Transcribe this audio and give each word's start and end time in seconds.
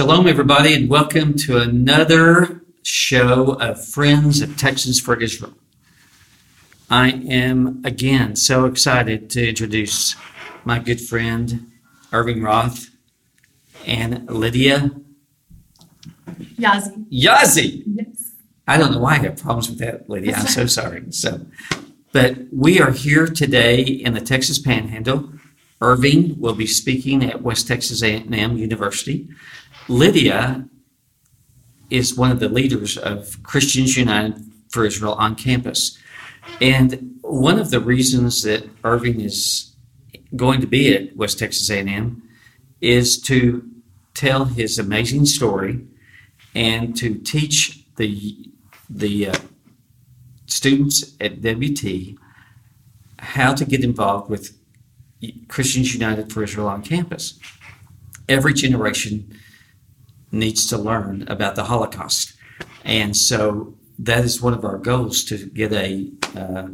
Shalom, 0.00 0.26
everybody, 0.26 0.72
and 0.72 0.88
welcome 0.88 1.34
to 1.34 1.58
another 1.58 2.62
show 2.82 3.58
of 3.60 3.84
Friends 3.86 4.40
of 4.40 4.56
Texans 4.56 4.98
for 4.98 5.20
Israel. 5.20 5.52
I 6.88 7.10
am 7.10 7.82
again 7.84 8.34
so 8.34 8.64
excited 8.64 9.28
to 9.28 9.46
introduce 9.46 10.16
my 10.64 10.78
good 10.78 11.02
friend 11.02 11.70
Irving 12.14 12.42
Roth 12.42 12.88
and 13.86 14.26
Lydia 14.30 14.90
Yazzie. 16.56 17.04
Yazzie. 17.12 17.82
Yes. 17.84 18.32
I 18.66 18.78
don't 18.78 18.92
know 18.92 19.00
why 19.00 19.16
I 19.16 19.18
have 19.18 19.36
problems 19.36 19.68
with 19.68 19.80
that, 19.80 20.08
Lydia. 20.08 20.34
I'm 20.34 20.46
so 20.46 20.64
sorry. 20.80 21.04
So, 21.10 21.44
but 22.12 22.38
we 22.50 22.80
are 22.80 22.92
here 22.92 23.26
today 23.26 23.82
in 23.82 24.14
the 24.14 24.22
Texas 24.22 24.58
Panhandle. 24.58 25.30
Irving 25.82 26.40
will 26.40 26.54
be 26.54 26.66
speaking 26.66 27.22
at 27.22 27.42
West 27.42 27.68
Texas 27.68 28.02
A&M 28.02 28.56
University. 28.56 29.28
Lydia 29.88 30.68
is 31.90 32.16
one 32.16 32.30
of 32.30 32.40
the 32.40 32.48
leaders 32.48 32.96
of 32.96 33.42
Christians 33.42 33.96
United 33.96 34.44
for 34.68 34.84
Israel 34.84 35.14
on 35.14 35.34
campus. 35.34 35.98
And 36.60 37.18
one 37.22 37.58
of 37.58 37.70
the 37.70 37.80
reasons 37.80 38.42
that 38.42 38.68
Irving 38.84 39.20
is 39.20 39.74
going 40.36 40.60
to 40.60 40.66
be 40.66 40.94
at 40.94 41.16
West 41.16 41.38
Texas 41.38 41.68
A&M 41.70 42.22
is 42.80 43.20
to 43.22 43.68
tell 44.14 44.46
his 44.46 44.78
amazing 44.78 45.26
story 45.26 45.86
and 46.54 46.96
to 46.96 47.14
teach 47.14 47.84
the 47.96 48.46
the 48.88 49.28
uh, 49.28 49.34
students 50.46 51.14
at 51.20 51.40
WT 51.42 52.16
how 53.20 53.54
to 53.54 53.64
get 53.64 53.84
involved 53.84 54.28
with 54.28 54.58
Christians 55.46 55.94
United 55.94 56.32
for 56.32 56.42
Israel 56.42 56.66
on 56.66 56.82
campus. 56.82 57.38
Every 58.28 58.52
generation 58.52 59.38
needs 60.32 60.66
to 60.68 60.78
learn 60.78 61.26
about 61.28 61.56
the 61.56 61.64
Holocaust, 61.64 62.34
and 62.84 63.16
so 63.16 63.74
that 63.98 64.24
is 64.24 64.40
one 64.40 64.54
of 64.54 64.64
our 64.64 64.78
goals 64.78 65.24
to 65.24 65.46
get 65.46 65.72
a 65.72 66.10
uh, 66.36 66.68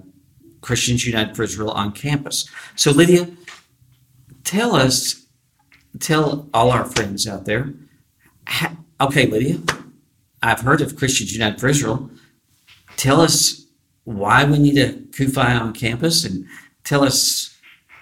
Christians 0.60 1.06
United 1.06 1.36
for 1.36 1.42
Israel 1.42 1.70
on 1.70 1.92
campus. 1.92 2.48
So, 2.74 2.90
Lydia, 2.90 3.28
tell 4.44 4.74
us, 4.74 5.26
tell 6.00 6.48
all 6.52 6.70
our 6.70 6.84
friends 6.84 7.26
out 7.26 7.44
there. 7.44 7.72
okay, 9.00 9.26
Lydia, 9.26 9.60
I've 10.42 10.60
heard 10.60 10.80
of 10.80 10.96
Christians 10.96 11.32
United 11.32 11.60
for 11.60 11.68
Israel. 11.68 12.10
Tell 12.96 13.20
us 13.20 13.66
why 14.04 14.44
we 14.44 14.58
need 14.58 14.78
a 14.78 14.92
CUFI 14.92 15.60
on 15.60 15.72
campus 15.72 16.24
and 16.24 16.46
tell 16.84 17.02
us 17.02 17.56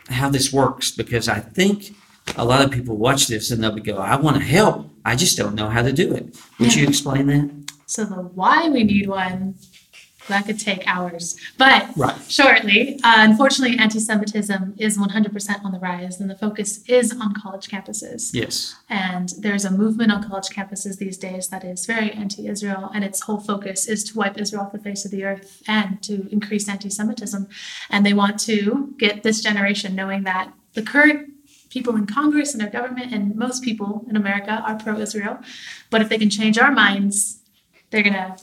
how 0.08 0.28
this 0.28 0.52
works 0.52 0.90
because 0.90 1.28
I 1.28 1.40
think 1.40 1.94
a 2.36 2.44
lot 2.44 2.64
of 2.64 2.70
people 2.70 2.96
watch 2.96 3.26
this 3.28 3.50
and 3.50 3.62
they'll 3.62 3.76
go, 3.76 3.98
I 3.98 4.16
want 4.16 4.36
to 4.36 4.42
help. 4.42 4.90
I 5.04 5.16
just 5.16 5.36
don't 5.36 5.54
know 5.54 5.68
how 5.68 5.82
to 5.82 5.92
do 5.92 6.12
it. 6.14 6.36
Would 6.58 6.74
you 6.74 6.86
explain 6.86 7.26
that? 7.26 7.50
So 7.86 8.04
the 8.04 8.14
why 8.14 8.68
we 8.68 8.82
need 8.84 9.08
one, 9.08 9.56
that 10.28 10.46
could 10.46 10.58
take 10.58 10.82
hours. 10.86 11.36
But 11.58 11.90
Right. 11.96 12.16
shortly, 12.28 12.98
uh, 13.04 13.16
unfortunately, 13.18 13.76
anti-Semitism 13.78 14.74
is 14.78 14.96
100% 14.96 15.62
on 15.64 15.72
the 15.72 15.78
rise, 15.78 16.18
and 16.18 16.30
the 16.30 16.34
focus 16.34 16.80
is 16.88 17.12
on 17.12 17.34
college 17.34 17.68
campuses. 17.68 18.30
Yes. 18.32 18.74
And 18.88 19.34
there's 19.38 19.66
a 19.66 19.70
movement 19.70 20.10
on 20.12 20.26
college 20.26 20.48
campuses 20.48 20.96
these 20.96 21.18
days 21.18 21.48
that 21.48 21.62
is 21.62 21.84
very 21.84 22.10
anti-Israel, 22.10 22.90
and 22.94 23.04
its 23.04 23.20
whole 23.20 23.38
focus 23.38 23.86
is 23.86 24.02
to 24.04 24.16
wipe 24.18 24.38
Israel 24.40 24.62
off 24.62 24.72
the 24.72 24.78
face 24.78 25.04
of 25.04 25.10
the 25.10 25.24
earth 25.24 25.62
and 25.68 26.02
to 26.04 26.26
increase 26.32 26.70
anti-Semitism. 26.70 27.46
And 27.90 28.06
they 28.06 28.14
want 28.14 28.40
to 28.40 28.94
get 28.98 29.24
this 29.24 29.42
generation 29.42 29.94
knowing 29.94 30.22
that 30.24 30.54
the 30.72 30.82
current 30.82 31.33
people 31.74 31.96
in 31.96 32.06
Congress 32.06 32.54
and 32.54 32.62
our 32.62 32.70
government 32.70 33.12
and 33.12 33.34
most 33.34 33.62
people 33.62 34.06
in 34.08 34.16
America 34.16 34.62
are 34.66 34.76
pro-Israel, 34.76 35.36
but 35.90 36.00
if 36.00 36.08
they 36.08 36.18
can 36.18 36.30
change 36.30 36.56
our 36.56 36.70
minds, 36.70 37.40
they're 37.90 38.08
gonna 38.10 38.36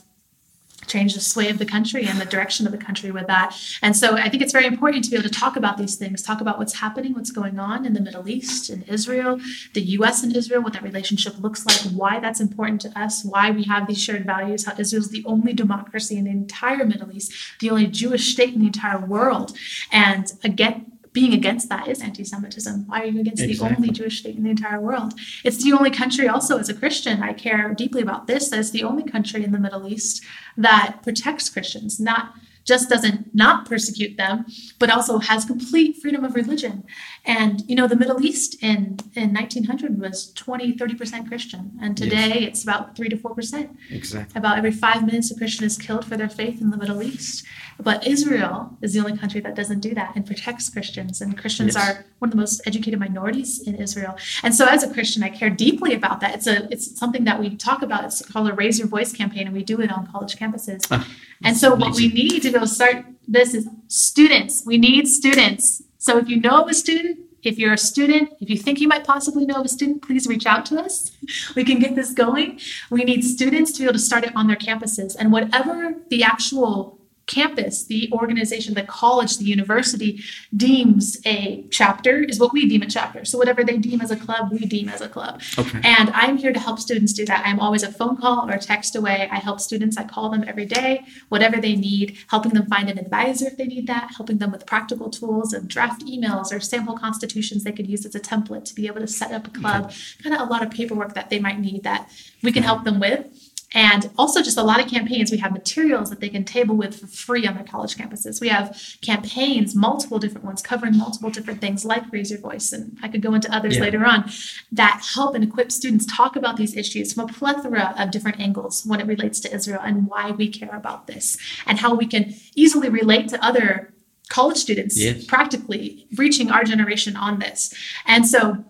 change 0.86 1.14
the 1.14 1.20
sway 1.20 1.48
of 1.48 1.58
the 1.58 1.64
country 1.64 2.04
and 2.06 2.20
the 2.20 2.26
direction 2.26 2.66
of 2.66 2.72
the 2.72 2.78
country 2.78 3.10
with 3.10 3.26
that. 3.26 3.56
And 3.80 3.96
so 3.96 4.16
I 4.16 4.28
think 4.28 4.42
it's 4.42 4.52
very 4.52 4.66
important 4.66 5.04
to 5.04 5.10
be 5.10 5.16
able 5.16 5.28
to 5.28 5.34
talk 5.34 5.56
about 5.56 5.78
these 5.78 5.96
things, 5.96 6.22
talk 6.22 6.40
about 6.40 6.58
what's 6.58 6.74
happening, 6.74 7.14
what's 7.14 7.30
going 7.30 7.58
on 7.58 7.86
in 7.86 7.94
the 7.94 8.00
Middle 8.00 8.28
East, 8.28 8.68
in 8.68 8.82
Israel, 8.82 9.40
the 9.74 9.82
US 9.96 10.22
and 10.22 10.36
Israel, 10.36 10.60
what 10.62 10.74
that 10.74 10.82
relationship 10.82 11.38
looks 11.38 11.64
like, 11.64 11.80
why 11.92 12.20
that's 12.20 12.40
important 12.40 12.80
to 12.82 12.98
us, 12.98 13.24
why 13.24 13.50
we 13.50 13.62
have 13.64 13.86
these 13.86 14.02
shared 14.02 14.26
values, 14.26 14.66
how 14.66 14.74
Israel's 14.78 15.08
the 15.08 15.24
only 15.24 15.52
democracy 15.52 16.18
in 16.18 16.24
the 16.24 16.30
entire 16.30 16.84
Middle 16.84 17.12
East, 17.12 17.32
the 17.60 17.70
only 17.70 17.86
Jewish 17.86 18.32
state 18.32 18.52
in 18.54 18.60
the 18.60 18.66
entire 18.66 18.98
world. 18.98 19.56
And 19.90 20.30
again, 20.44 20.91
being 21.12 21.34
against 21.34 21.68
that 21.68 21.88
is 21.88 22.00
anti-Semitism. 22.00 22.86
Why 22.86 23.02
are 23.02 23.06
you 23.06 23.20
against 23.20 23.42
Exactly. 23.42 23.68
the 23.68 23.76
only 23.76 23.90
Jewish 23.90 24.20
state 24.20 24.36
in 24.36 24.44
the 24.44 24.50
entire 24.50 24.80
world? 24.80 25.14
It's 25.44 25.62
the 25.62 25.72
only 25.72 25.90
country, 25.90 26.26
also 26.26 26.58
as 26.58 26.68
a 26.68 26.74
Christian, 26.74 27.22
I 27.22 27.32
care 27.34 27.74
deeply 27.74 28.00
about 28.02 28.26
this. 28.26 28.48
That 28.48 28.60
it's 28.60 28.70
the 28.70 28.84
only 28.84 29.02
country 29.02 29.44
in 29.44 29.52
the 29.52 29.58
Middle 29.58 29.86
East 29.86 30.22
that 30.56 31.02
protects 31.02 31.50
Christians, 31.50 32.00
not 32.00 32.34
just 32.64 32.88
doesn't 32.88 33.34
not 33.34 33.66
persecute 33.66 34.16
them, 34.16 34.44
but 34.78 34.88
also 34.90 35.18
has 35.18 35.44
complete 35.44 35.96
freedom 36.00 36.24
of 36.24 36.34
religion. 36.34 36.84
And 37.24 37.62
you 37.68 37.74
know, 37.76 37.86
the 37.88 37.96
Middle 37.96 38.24
East 38.24 38.62
in 38.62 38.98
in 39.14 39.32
1900 39.34 40.00
was 40.00 40.32
20, 40.34 40.74
30% 40.74 41.28
Christian, 41.28 41.72
and 41.80 41.98
Yes. 41.98 42.08
today 42.08 42.32
it's 42.48 42.62
about 42.62 42.96
three 42.96 43.08
to 43.08 43.16
four 43.16 43.34
percent. 43.34 43.70
Exactly. 43.90 44.38
About 44.38 44.58
every 44.58 44.72
five 44.72 45.04
minutes, 45.04 45.30
a 45.30 45.36
Christian 45.36 45.64
is 45.64 45.76
killed 45.78 46.04
for 46.04 46.16
their 46.16 46.28
faith 46.28 46.60
in 46.60 46.70
the 46.70 46.76
Middle 46.76 47.02
East. 47.02 47.44
But 47.80 48.06
Israel 48.06 48.76
is 48.82 48.92
the 48.92 49.00
only 49.00 49.16
country 49.16 49.40
that 49.40 49.54
doesn't 49.56 49.80
do 49.80 49.94
that 49.94 50.12
and 50.14 50.24
protects 50.26 50.68
Christians. 50.68 51.20
And 51.20 51.36
Christians 51.36 51.74
Yes. 51.74 51.82
are 51.88 52.04
one 52.20 52.28
of 52.28 52.32
the 52.32 52.36
most 52.36 52.60
educated 52.66 53.00
minorities 53.00 53.60
in 53.68 53.74
Israel. 53.76 54.16
And 54.44 54.54
so, 54.54 54.66
as 54.66 54.82
a 54.82 54.92
Christian, 54.92 55.22
I 55.22 55.30
care 55.30 55.50
deeply 55.50 55.92
about 55.94 56.20
that. 56.20 56.34
It's 56.36 56.46
a 56.46 56.68
it's 56.72 56.86
something 56.98 57.24
that 57.24 57.40
we 57.40 57.56
talk 57.56 57.82
about. 57.82 58.04
It's 58.04 58.20
called 58.30 58.48
a 58.48 58.52
Raise 58.62 58.78
Your 58.78 58.88
Voice 58.88 59.12
campaign, 59.12 59.46
and 59.48 59.54
we 59.56 59.64
do 59.64 59.80
it 59.80 59.90
on 59.90 60.06
college 60.12 60.36
campuses. 60.36 60.86
Ah, 60.90 61.06
and 61.46 61.56
so, 61.56 61.70
what 61.74 61.94
we 61.96 62.06
amazing. 62.06 62.14
need 62.14 62.42
to 62.52 62.58
go 62.60 62.64
start 62.64 63.04
this 63.26 63.54
is 63.54 63.68
students. 63.88 64.64
We 64.66 64.78
need 64.78 65.06
students. 65.08 65.82
So, 65.98 66.18
if 66.18 66.28
you 66.28 66.40
know 66.40 66.62
of 66.62 66.68
a 66.68 66.74
student. 66.74 67.18
If 67.42 67.58
you're 67.58 67.72
a 67.72 67.78
student, 67.78 68.30
if 68.40 68.48
you 68.48 68.56
think 68.56 68.80
you 68.80 68.86
might 68.86 69.02
possibly 69.02 69.44
know 69.44 69.56
of 69.56 69.64
a 69.64 69.68
student, 69.68 70.02
please 70.02 70.28
reach 70.28 70.46
out 70.46 70.64
to 70.66 70.80
us. 70.80 71.10
We 71.56 71.64
can 71.64 71.80
get 71.80 71.96
this 71.96 72.12
going. 72.12 72.60
We 72.88 73.02
need 73.02 73.24
students 73.24 73.72
to 73.72 73.78
be 73.80 73.84
able 73.86 73.94
to 73.94 73.98
start 73.98 74.22
it 74.22 74.36
on 74.36 74.46
their 74.46 74.56
campuses. 74.56 75.16
And 75.18 75.32
whatever 75.32 75.94
the 76.08 76.22
actual 76.22 77.01
campus, 77.26 77.84
the 77.84 78.10
organization, 78.12 78.74
the 78.74 78.82
college, 78.82 79.38
the 79.38 79.44
university 79.44 80.22
deems 80.56 81.18
a 81.24 81.64
chapter 81.70 82.22
is 82.22 82.38
what 82.38 82.52
we 82.52 82.68
deem 82.68 82.82
a 82.82 82.86
chapter. 82.86 83.24
So 83.24 83.38
whatever 83.38 83.64
they 83.64 83.78
deem 83.78 84.00
as 84.00 84.10
a 84.10 84.16
club, 84.16 84.50
we 84.50 84.58
deem 84.60 84.88
as 84.88 85.00
a 85.00 85.08
club. 85.08 85.42
Okay. 85.58 85.80
And 85.84 86.10
I'm 86.10 86.36
here 86.36 86.52
to 86.52 86.60
help 86.60 86.78
students 86.78 87.12
do 87.12 87.24
that. 87.26 87.42
I'm 87.46 87.60
always 87.60 87.82
a 87.82 87.92
phone 87.92 88.16
call 88.16 88.50
or 88.50 88.58
text 88.58 88.96
away. 88.96 89.28
I 89.30 89.36
help 89.36 89.60
students, 89.60 89.96
I 89.96 90.04
call 90.04 90.30
them 90.30 90.44
every 90.46 90.66
day, 90.66 91.04
whatever 91.28 91.60
they 91.60 91.76
need, 91.76 92.18
helping 92.28 92.52
them 92.52 92.66
find 92.66 92.90
an 92.90 92.98
advisor 92.98 93.46
if 93.46 93.56
they 93.56 93.66
need 93.66 93.86
that, 93.86 94.12
helping 94.16 94.38
them 94.38 94.50
with 94.50 94.66
practical 94.66 95.10
tools 95.10 95.52
and 95.52 95.68
draft 95.68 96.04
emails 96.04 96.52
or 96.52 96.60
sample 96.60 96.96
constitutions 96.98 97.64
they 97.64 97.72
could 97.72 97.86
use 97.86 98.04
as 98.04 98.14
a 98.14 98.20
template 98.20 98.64
to 98.64 98.74
be 98.74 98.86
able 98.86 99.00
to 99.00 99.06
set 99.06 99.32
up 99.32 99.46
a 99.46 99.50
club, 99.50 99.92
kind 100.22 100.34
of 100.34 100.40
a 100.40 100.50
lot 100.50 100.62
of 100.62 100.70
paperwork 100.70 101.14
that 101.14 101.30
they 101.30 101.38
might 101.38 101.58
need 101.58 101.82
that 101.84 102.10
we 102.42 102.52
can 102.52 102.62
help 102.62 102.84
them 102.84 102.98
with. 102.98 103.41
And 103.74 104.10
also, 104.18 104.42
just 104.42 104.58
a 104.58 104.62
lot 104.62 104.80
of 104.80 104.88
campaigns. 104.90 105.30
We 105.30 105.38
have 105.38 105.52
materials 105.52 106.10
that 106.10 106.20
they 106.20 106.28
can 106.28 106.44
table 106.44 106.76
with 106.76 107.00
for 107.00 107.06
free 107.06 107.46
on 107.46 107.54
their 107.54 107.64
college 107.64 107.96
campuses. 107.96 108.40
We 108.40 108.48
have 108.48 108.78
campaigns, 109.00 109.74
multiple 109.74 110.18
different 110.18 110.44
ones, 110.44 110.60
covering 110.62 110.96
multiple 110.96 111.30
different 111.30 111.60
things 111.60 111.84
like 111.84 112.04
Raise 112.12 112.30
Your 112.30 112.40
Voice. 112.40 112.72
And 112.72 112.98
I 113.02 113.08
could 113.08 113.22
go 113.22 113.34
into 113.34 113.52
others 113.54 113.76
Yeah. 113.76 113.82
later 113.82 114.04
on 114.04 114.30
that 114.72 115.02
help 115.14 115.34
and 115.34 115.44
equip 115.44 115.72
students 115.72 116.04
talk 116.06 116.36
about 116.36 116.56
these 116.56 116.76
issues 116.76 117.12
from 117.12 117.28
a 117.28 117.32
plethora 117.32 117.94
of 117.98 118.10
different 118.10 118.40
angles 118.40 118.84
when 118.84 119.00
it 119.00 119.06
relates 119.06 119.40
to 119.40 119.54
Israel 119.54 119.80
and 119.82 120.06
why 120.06 120.30
we 120.30 120.48
care 120.48 120.74
about 120.76 121.06
this 121.06 121.36
and 121.66 121.78
how 121.80 121.94
we 121.94 122.06
can 122.06 122.34
easily 122.54 122.88
relate 122.88 123.28
to 123.28 123.42
other 123.44 123.92
college 124.28 124.56
students 124.56 124.98
Yes. 124.98 125.24
practically 125.24 126.06
reaching 126.16 126.50
our 126.50 126.64
generation 126.64 127.16
on 127.16 127.38
this. 127.38 127.72
And 128.06 128.26
so 128.26 128.64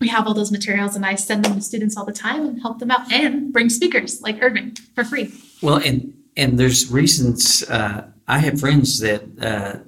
we 0.00 0.08
have 0.08 0.26
all 0.26 0.34
those 0.34 0.52
materials 0.52 0.94
and 0.96 1.04
I 1.06 1.14
send 1.14 1.44
them 1.44 1.54
to 1.54 1.60
students 1.60 1.96
all 1.96 2.04
the 2.04 2.12
time 2.12 2.44
and 2.46 2.60
help 2.60 2.78
them 2.78 2.90
out 2.90 3.10
and 3.12 3.52
bring 3.52 3.68
speakers 3.70 4.20
like 4.20 4.42
Irving 4.42 4.76
for 4.94 5.04
free. 5.04 5.32
Well, 5.62 5.76
and 5.76 6.12
and 6.36 6.58
there's 6.58 6.90
reasons. 6.90 7.62
Uh, 7.68 8.08
I 8.28 8.38
have 8.40 8.60
friends 8.60 8.98
that 9.00 9.22
uh, 9.40 9.78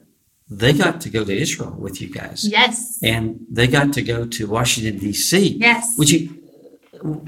they 0.48 0.72
got 0.72 1.00
to 1.02 1.10
go 1.10 1.24
to 1.24 1.32
Israel 1.36 1.74
with 1.78 2.00
you 2.00 2.08
guys, 2.08 2.48
Yes. 2.48 2.98
and 3.02 3.44
they 3.50 3.66
got 3.66 3.92
to 3.94 4.02
go 4.02 4.26
to 4.26 4.46
Washington 4.46 4.98
D.C. 4.98 5.58
Yes. 5.60 5.94
Would 5.98 6.10
you 6.10 6.34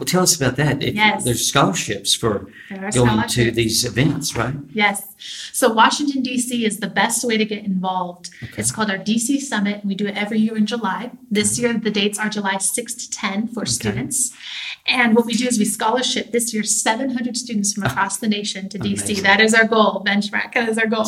tell 0.07 0.23
us 0.23 0.35
about 0.37 0.57
that? 0.57 0.83
If 0.83 0.95
Yes. 0.95 1.25
There's 1.25 1.47
scholarships 1.47 2.15
for 2.15 2.49
going 2.95 3.29
to 3.29 3.51
these 3.51 3.85
events, 3.85 4.35
right? 4.37 4.55
Yes. 4.73 5.10
So 5.53 5.73
Washington 5.73 6.23
D.C. 6.23 6.65
is 6.65 6.81
the 6.81 6.87
best 6.87 7.25
way 7.25 7.37
to 7.37 7.45
get 7.45 7.65
involved. 7.65 8.31
Okay. 8.43 8.55
It's 8.59 8.73
called 8.73 8.91
our 8.91 8.99
D.C. 8.99 9.41
Summit, 9.41 9.81
and 9.81 9.85
we 9.85 9.95
do 9.95 10.07
it 10.07 10.17
every 10.17 10.39
year 10.39 10.57
in 10.57 10.67
July. 10.67 11.11
This 11.31 11.59
mm-hmm. 11.59 11.67
year, 11.67 11.79
the 11.79 11.91
dates 11.91 12.19
are 12.19 12.29
July 12.29 12.59
6 12.59 12.95
to 12.95 13.11
10 13.11 13.49
for 13.49 13.67
students. 13.67 14.33
And 14.87 15.15
what 15.15 15.27
we 15.27 15.35
do 15.35 15.47
is 15.47 15.59
we 15.59 15.65
scholarship 15.65 16.33
this 16.33 16.53
year 16.53 16.63
700 16.63 17.37
students 17.37 17.73
from 17.73 17.85
across 17.85 18.17
the 18.19 18.29
nation 18.29 18.69
to 18.71 18.79
D.C. 18.79 19.05
Amazing. 19.05 19.25
That 19.25 19.41
is 19.41 19.55
our 19.55 19.67
goal, 19.67 20.03
benchmark. 20.07 20.55
That 20.55 20.69
is 20.69 20.79
our 20.79 20.87
goal. 20.87 21.07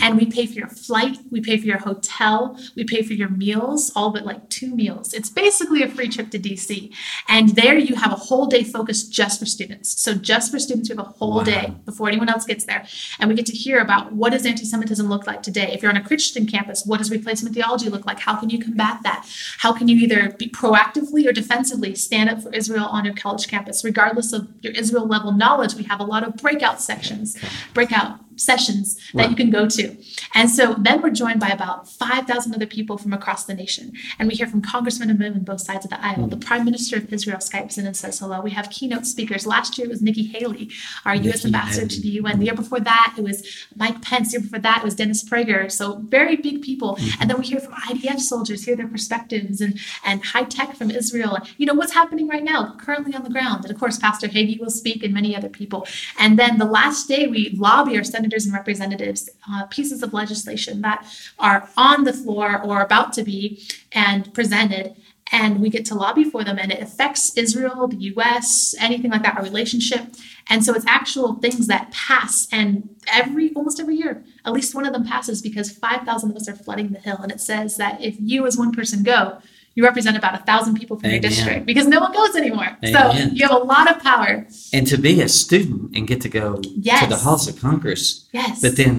And 0.00 0.16
we 0.16 0.26
pay 0.26 0.46
for 0.46 0.54
your 0.54 0.68
flight, 0.68 1.18
we 1.30 1.40
pay 1.40 1.56
for 1.56 1.66
your 1.66 1.78
hotel, 1.78 2.58
we 2.76 2.84
pay 2.84 3.02
for 3.02 3.14
your 3.14 3.28
meals, 3.28 3.90
all 3.96 4.10
but 4.12 4.24
like 4.24 4.48
two 4.50 4.74
meals. 4.74 5.12
It's 5.12 5.30
basically 5.30 5.82
a 5.82 5.88
free 5.88 6.08
trip 6.08 6.30
to 6.30 6.38
DC. 6.38 6.92
And 7.28 7.50
there 7.50 7.76
you 7.76 7.94
have 7.96 8.12
a 8.12 8.16
whole 8.16 8.46
day 8.46 8.62
focused 8.62 9.12
just 9.12 9.38
for 9.38 9.46
students. 9.46 10.00
So 10.00 10.14
just 10.14 10.50
for 10.50 10.58
students, 10.58 10.88
we 10.88 10.96
have 10.96 11.06
a 11.06 11.10
whole 11.10 11.38
Wow. 11.38 11.44
day 11.44 11.74
before 11.84 12.08
anyone 12.08 12.28
else 12.28 12.44
gets 12.44 12.64
there. 12.64 12.84
And 13.18 13.28
we 13.28 13.34
get 13.38 13.46
to 13.46 13.56
hear 13.56 13.78
about 13.80 14.12
what 14.12 14.32
does 14.32 14.44
anti-Semitism 14.44 15.08
look 15.08 15.26
like 15.26 15.42
today? 15.42 15.72
If 15.72 15.82
you're 15.82 15.90
on 15.90 15.96
a 15.96 16.04
Christian 16.04 16.46
campus, 16.46 16.84
what 16.84 16.98
does 16.98 17.10
replacement 17.10 17.54
theology 17.54 17.88
look 17.88 18.04
like? 18.04 18.20
How 18.20 18.36
can 18.36 18.50
you 18.50 18.58
combat 18.58 19.00
that? 19.04 19.26
How 19.58 19.72
can 19.72 19.88
you 19.88 19.96
either 19.96 20.30
be 20.30 20.48
proactively 20.48 21.26
or 21.26 21.32
defensively 21.32 21.94
stand 21.94 22.28
up 22.28 22.42
for 22.42 22.52
Israel 22.52 22.86
on 22.86 23.04
your 23.04 23.14
college 23.14 23.48
campus? 23.48 23.84
Regardless 23.84 24.32
of 24.32 24.48
your 24.60 24.72
Israel 24.72 25.06
level 25.06 25.32
knowledge, 25.32 25.74
we 25.74 25.84
have 25.84 26.00
a 26.00 26.04
lot 26.04 26.26
of 26.26 26.36
breakout 26.36 26.80
sections, 26.80 27.38
breakout 27.74 28.18
sessions 28.38 28.98
that 29.14 29.30
you 29.30 29.36
can 29.36 29.50
go 29.50 29.68
to. 29.68 29.96
And 30.34 30.50
so 30.50 30.74
then 30.78 31.02
we're 31.02 31.10
joined 31.10 31.40
by 31.40 31.48
about 31.48 31.88
5,000 31.88 32.54
other 32.54 32.66
people 32.66 32.98
from 32.98 33.12
across 33.12 33.44
the 33.44 33.54
nation. 33.54 33.92
And 34.18 34.28
we 34.28 34.34
hear 34.34 34.46
from 34.46 34.62
congressmen 34.62 35.10
and 35.10 35.18
women 35.18 35.44
both 35.44 35.60
sides 35.60 35.84
of 35.84 35.90
the 35.90 36.04
aisle. 36.04 36.26
The 36.26 36.36
hmm. 36.36 36.42
Prime 36.42 36.64
Minister 36.64 36.96
of 36.96 37.12
Israel 37.12 37.38
Skypes 37.38 37.78
in 37.78 37.86
and 37.86 37.96
says 37.96 38.18
hello. 38.18 38.40
We 38.40 38.50
have 38.52 38.70
keynote 38.70 39.06
speakers. 39.06 39.46
Last 39.46 39.78
year 39.78 39.86
it 39.86 39.90
was 39.90 40.02
Nikki 40.02 40.24
Haley, 40.24 40.70
our 41.04 41.14
U.S. 41.14 41.44
Nikki 41.44 41.46
ambassador 41.46 41.86
to 41.86 42.00
the 42.00 42.08
UN. 42.08 42.38
The 42.38 42.46
year 42.46 42.54
before 42.54 42.80
that 42.80 43.14
it 43.16 43.22
was 43.22 43.66
Mike 43.76 44.02
Pence. 44.02 44.32
The 44.32 44.38
year 44.38 44.42
before 44.42 44.60
that 44.60 44.78
it 44.78 44.84
was 44.84 44.94
Dennis 44.94 45.24
Prager. 45.24 45.70
So 45.70 45.98
very 46.04 46.36
big 46.36 46.62
people. 46.62 46.96
Hmm. 47.00 47.08
And 47.20 47.30
then 47.30 47.38
we 47.38 47.46
hear 47.46 47.60
from 47.60 47.72
IDF 47.72 48.20
soldiers, 48.20 48.64
hear 48.64 48.76
their 48.76 48.88
perspectives 48.88 49.60
and, 49.60 49.78
and 50.04 50.24
high 50.24 50.44
tech 50.44 50.76
from 50.76 50.90
Israel. 50.90 51.38
You 51.56 51.66
know, 51.66 51.74
what's 51.74 51.92
happening 51.92 52.28
right 52.28 52.44
now, 52.44 52.74
currently 52.78 53.14
on 53.14 53.24
the 53.24 53.30
ground. 53.30 53.64
And 53.64 53.72
of 53.72 53.78
course, 53.78 53.98
Pastor 53.98 54.28
Hagee 54.28 54.60
will 54.60 54.70
speak 54.70 55.02
and 55.02 55.12
many 55.12 55.34
other 55.34 55.48
people. 55.48 55.86
And 56.18 56.38
then 56.38 56.58
the 56.58 56.64
last 56.64 57.08
day, 57.08 57.26
we 57.26 57.50
lobby 57.56 57.96
our 57.96 58.04
senators 58.28 58.44
and 58.44 58.54
representatives 58.54 59.30
uh, 59.50 59.66
pieces 59.66 60.02
of 60.02 60.12
legislation 60.12 60.82
that 60.82 61.06
are 61.38 61.68
on 61.76 62.04
the 62.04 62.12
floor 62.12 62.60
or 62.62 62.82
about 62.82 63.12
to 63.14 63.22
be 63.22 63.62
and 63.92 64.32
presented. 64.34 64.94
And 65.30 65.60
we 65.60 65.68
get 65.68 65.84
to 65.86 65.94
lobby 65.94 66.24
for 66.24 66.42
them, 66.42 66.58
and 66.58 66.72
it 66.72 66.80
affects 66.80 67.36
Israel, 67.36 67.86
the 67.86 67.98
US, 68.14 68.74
anything 68.80 69.10
like 69.10 69.22
that, 69.24 69.36
our 69.36 69.42
relationship. 69.42 70.06
And 70.48 70.64
so 70.64 70.74
it's 70.74 70.86
actual 70.86 71.34
things 71.34 71.66
that 71.66 71.92
pass, 71.92 72.48
and 72.50 72.88
every 73.12 73.52
almost 73.54 73.78
every 73.78 73.96
year, 73.96 74.24
at 74.46 74.54
least 74.54 74.74
one 74.74 74.86
of 74.86 74.94
them 74.94 75.04
passes 75.04 75.42
because 75.42 75.70
5,000 75.70 76.30
of 76.30 76.36
us 76.36 76.48
are 76.48 76.56
flooding 76.56 76.92
the 76.92 76.98
hill. 76.98 77.18
And 77.22 77.30
it 77.30 77.42
says 77.42 77.76
that 77.76 78.02
if 78.02 78.16
you, 78.18 78.46
as 78.46 78.56
one 78.56 78.72
person, 78.72 79.02
go, 79.02 79.42
you 79.78 79.84
represent 79.84 80.16
about 80.16 80.34
a 80.34 80.42
thousand 80.50 80.74
people 80.80 80.98
from 80.98 81.08
your 81.14 81.20
district 81.20 81.64
because 81.64 81.86
no 81.86 82.00
one 82.00 82.12
goes 82.20 82.34
anymore. 82.34 82.70
Amen. 82.84 82.92
So 82.94 83.02
you 83.36 83.46
have 83.46 83.56
a 83.62 83.64
lot 83.74 83.86
of 83.88 84.02
power. 84.02 84.44
And 84.72 84.84
to 84.88 84.96
be 84.98 85.20
a 85.20 85.28
student 85.28 85.96
and 85.96 86.02
get 86.12 86.20
to 86.22 86.28
go 86.28 86.46
to 86.56 87.06
the 87.14 87.20
halls 87.24 87.46
of 87.50 87.54
Congress, 87.60 88.28
Yes. 88.32 88.60
but 88.60 88.72
then 88.76 88.94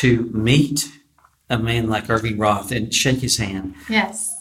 to 0.00 0.10
meet 0.48 0.90
a 1.48 1.58
man 1.68 1.88
like 1.94 2.10
Irving 2.10 2.38
Roth 2.38 2.72
and 2.72 2.92
shake 2.92 3.20
his 3.20 3.36
hand, 3.44 3.66
yes, 3.88 4.34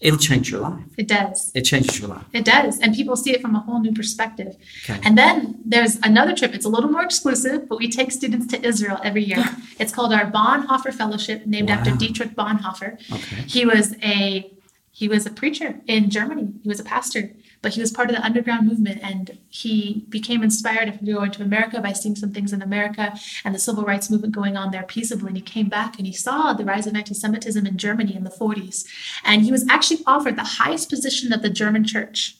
it'll 0.00 0.18
change 0.18 0.50
your 0.50 0.62
life. 0.68 0.82
it 0.98 1.06
does. 1.06 1.52
It 1.54 1.62
changes 1.62 2.00
your 2.00 2.08
life. 2.14 2.24
It 2.32 2.44
does. 2.44 2.72
And 2.80 2.92
people 2.92 3.14
see 3.24 3.30
it 3.36 3.40
from 3.40 3.54
a 3.54 3.60
whole 3.60 3.80
new 3.86 3.92
perspective. 4.00 4.56
Okay. 4.82 4.98
And 5.06 5.16
then 5.16 5.34
there's 5.64 5.94
another 6.10 6.34
trip. 6.34 6.52
It's 6.56 6.66
a 6.70 6.72
little 6.76 6.90
more 6.90 7.04
exclusive, 7.10 7.68
but 7.68 7.78
we 7.82 7.88
take 7.88 8.10
students 8.10 8.46
to 8.52 8.56
Israel 8.70 8.98
every 9.04 9.22
year. 9.32 9.44
It's 9.82 9.92
called 9.96 10.12
our 10.18 10.26
Bonhoeffer 10.38 10.92
Fellowship, 11.02 11.38
named 11.54 11.70
after 11.70 11.90
Dietrich 12.02 12.32
Bonhoeffer. 12.40 12.90
Okay. 13.16 13.42
He 13.56 13.62
was 13.64 13.86
a 14.18 14.50
he 14.94 15.08
was 15.08 15.24
a 15.24 15.30
preacher 15.30 15.80
in 15.86 16.10
Germany. 16.10 16.52
He 16.62 16.68
was 16.68 16.78
a 16.78 16.84
pastor, 16.84 17.32
but 17.62 17.72
he 17.72 17.80
was 17.80 17.90
part 17.90 18.10
of 18.10 18.14
the 18.14 18.22
underground 18.22 18.68
movement 18.68 19.00
and 19.02 19.38
he 19.48 20.04
became 20.10 20.42
inspired 20.42 20.86
after 20.86 21.04
going 21.04 21.30
to 21.30 21.42
America 21.42 21.80
by 21.80 21.94
seeing 21.94 22.14
some 22.14 22.30
things 22.30 22.52
in 22.52 22.60
America 22.60 23.14
and 23.42 23.54
the 23.54 23.58
civil 23.58 23.84
rights 23.84 24.10
movement 24.10 24.34
going 24.34 24.54
on 24.54 24.70
there 24.70 24.82
peaceably. 24.82 25.28
And 25.28 25.36
he 25.38 25.42
came 25.42 25.70
back 25.70 25.96
and 25.96 26.06
he 26.06 26.12
saw 26.12 26.52
the 26.52 26.66
rise 26.66 26.86
of 26.86 26.94
anti-Semitism 26.94 27.66
in 27.66 27.78
Germany 27.78 28.14
in 28.14 28.24
the 28.24 28.30
40s. 28.30 28.84
And 29.24 29.42
he 29.42 29.50
was 29.50 29.66
actually 29.66 30.02
offered 30.06 30.36
the 30.36 30.44
highest 30.44 30.90
position 30.90 31.32
of 31.32 31.40
the 31.40 31.50
German 31.50 31.84
church. 31.84 32.36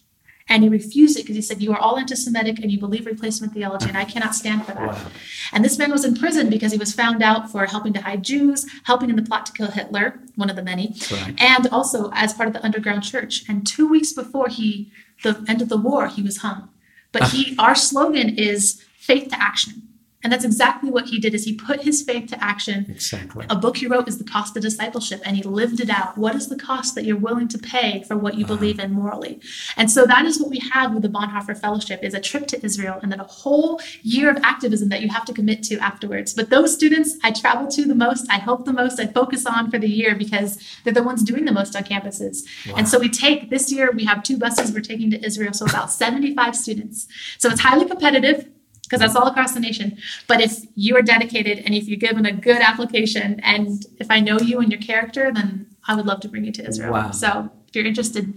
And 0.53 0.63
he 0.63 0.69
refused 0.69 1.19
it 1.19 1.23
because 1.23 1.35
he 1.35 1.41
said, 1.41 1.63
You 1.63 1.73
are 1.73 1.79
all 1.79 1.97
anti 1.97 2.15
Semitic 2.15 2.59
and 2.59 2.71
you 2.71 2.79
believe 2.79 3.07
replacement 3.07 3.55
theology, 3.55 3.89
and 3.89 3.97
I 3.97 4.05
cannot 4.05 4.35
stand 4.35 4.67
for 4.67 4.73
that. 4.73 4.87
Wow. 4.89 5.07
And 5.55 5.65
this 5.65 5.79
man 5.79 5.91
was 5.91 6.05
in 6.05 6.15
prison 6.15 6.51
because 6.51 6.73
he 6.73 6.79
was 6.79 6.93
found 6.93 7.23
out 7.23 7.51
for 7.51 7.65
helping 7.65 7.95
to 7.95 8.03
hide 8.03 8.23
Jews, 8.23 8.67
helping 8.85 9.09
in 9.09 9.17
the 9.17 9.23
plot 9.23 9.47
to 9.47 9.53
kill 9.53 9.71
Hitler, 9.71 10.21
one 10.37 10.51
of 10.51 10.57
the 10.57 10.63
many, 10.63 10.95
Right. 11.11 11.35
and 11.41 11.67
also 11.69 12.11
as 12.13 12.35
part 12.35 12.49
of 12.49 12.53
the 12.53 12.63
underground 12.63 13.03
church. 13.03 13.49
And 13.49 13.67
two 13.67 13.89
weeks 13.89 14.13
before 14.13 14.49
he 14.49 14.93
the 15.23 15.43
end 15.49 15.63
of 15.63 15.71
the 15.71 15.79
war, 15.79 16.09
he 16.09 16.21
was 16.21 16.39
hung. 16.39 16.69
But 17.13 17.31
he 17.31 17.57
our 17.59 17.75
slogan 17.75 18.29
is 18.37 18.85
faith 18.99 19.31
to 19.31 19.43
action. 19.43 19.82
And 20.23 20.33
that's 20.33 20.45
exactly 20.45 20.91
what 20.91 21.07
he 21.07 21.19
did 21.19 21.35
is 21.35 21.45
he 21.45 21.55
put 21.55 21.83
his 21.83 22.03
faith 22.03 22.29
to 22.31 22.43
action. 22.43 22.87
Exactly. 22.89 23.47
a 23.51 23.57
book 23.57 23.77
he 23.77 23.87
wrote 23.87 24.09
is 24.09 24.19
the 24.19 24.25
cost 24.25 24.57
of 24.57 24.63
discipleship 24.63 25.21
and 25.25 25.37
he 25.37 25.43
lived 25.43 25.81
it 25.81 25.91
out. 25.91 26.17
What 26.17 26.35
is 26.35 26.49
the 26.49 26.57
cost 26.57 26.95
that 26.95 27.05
you're 27.05 27.17
willing 27.17 27.49
to 27.49 27.59
pay 27.59 28.05
for 28.07 28.17
what 28.17 28.35
you 28.35 28.45
uh-huh. 28.45 28.57
believe 28.57 28.79
in 28.79 28.93
morally? 28.93 29.41
And 29.77 29.91
so 29.91 30.07
that 30.07 30.25
is 30.25 30.41
what 30.41 30.51
we 30.51 30.61
have 30.73 30.95
with 30.95 31.03
the 31.03 31.09
bonhoeffer 31.09 31.59
fellowship 31.59 32.03
is 32.03 32.15
a 32.15 32.21
trip 32.21 32.47
to 32.49 32.65
israel 32.65 33.01
and 33.03 33.11
then 33.11 33.21
a 33.21 33.25
whole 33.25 33.81
year 34.03 34.31
of 34.31 34.37
activism 34.43 34.89
that 34.91 35.01
you 35.01 35.09
have 35.09 35.25
to 35.25 35.33
commit 35.33 35.63
to 35.65 35.79
afterwards. 35.79 36.35
But 36.35 36.51
those 36.51 36.73
students 36.73 37.17
i 37.25 37.31
travel 37.33 37.67
to 37.69 37.85
the 37.85 37.95
most 37.95 38.27
i 38.31 38.39
help 38.39 38.65
the 38.65 38.73
most 38.73 39.01
i 39.01 39.07
focus 39.07 39.47
on 39.47 39.71
for 39.71 39.79
the 39.79 39.89
year 39.89 40.15
because 40.15 40.59
they're 40.85 40.93
the 40.93 41.03
ones 41.03 41.23
doing 41.23 41.45
the 41.45 41.53
most 41.53 41.75
on 41.75 41.85
campuses. 41.85 42.45
And 42.77 42.89
so 42.89 42.99
we 42.99 43.09
take 43.09 43.51
this 43.51 43.73
year 43.73 43.91
we 43.91 44.05
have 44.05 44.23
two 44.23 44.39
buses 44.39 44.73
we're 44.73 44.81
taking 44.81 45.11
to 45.11 45.25
israel 45.25 45.53
so 45.53 45.67
about 45.67 45.91
75 45.91 46.55
students. 46.55 47.09
So 47.39 47.49
it's 47.51 47.61
highly 47.61 47.87
competitive 47.87 48.52
because 48.93 49.01
that's 49.01 49.17
all 49.17 49.27
across 49.27 49.55
the 49.55 49.61
nation. 49.61 49.97
But 50.29 50.43
if 50.43 50.67
you 50.75 50.95
are 50.97 51.03
dedicated 51.03 51.61
and 51.65 51.75
if 51.75 51.89
you're 51.89 51.99
given 51.99 52.27
a 52.27 52.33
good 52.33 52.61
application, 52.61 53.41
and 53.41 53.87
if 53.99 54.11
I 54.11 54.21
know 54.21 54.39
you 54.39 54.59
and 54.59 54.71
your 54.71 54.83
character, 54.83 55.33
then 55.33 55.67
I 55.89 55.95
would 55.95 56.05
love 56.05 56.21
to 56.21 56.29
bring 56.29 56.45
you 56.45 56.53
to 56.53 56.69
Israel. 56.69 56.93
Wow. 56.93 57.11
So 57.11 57.51
if 57.67 57.75
you're 57.75 57.87
interested, 57.87 58.35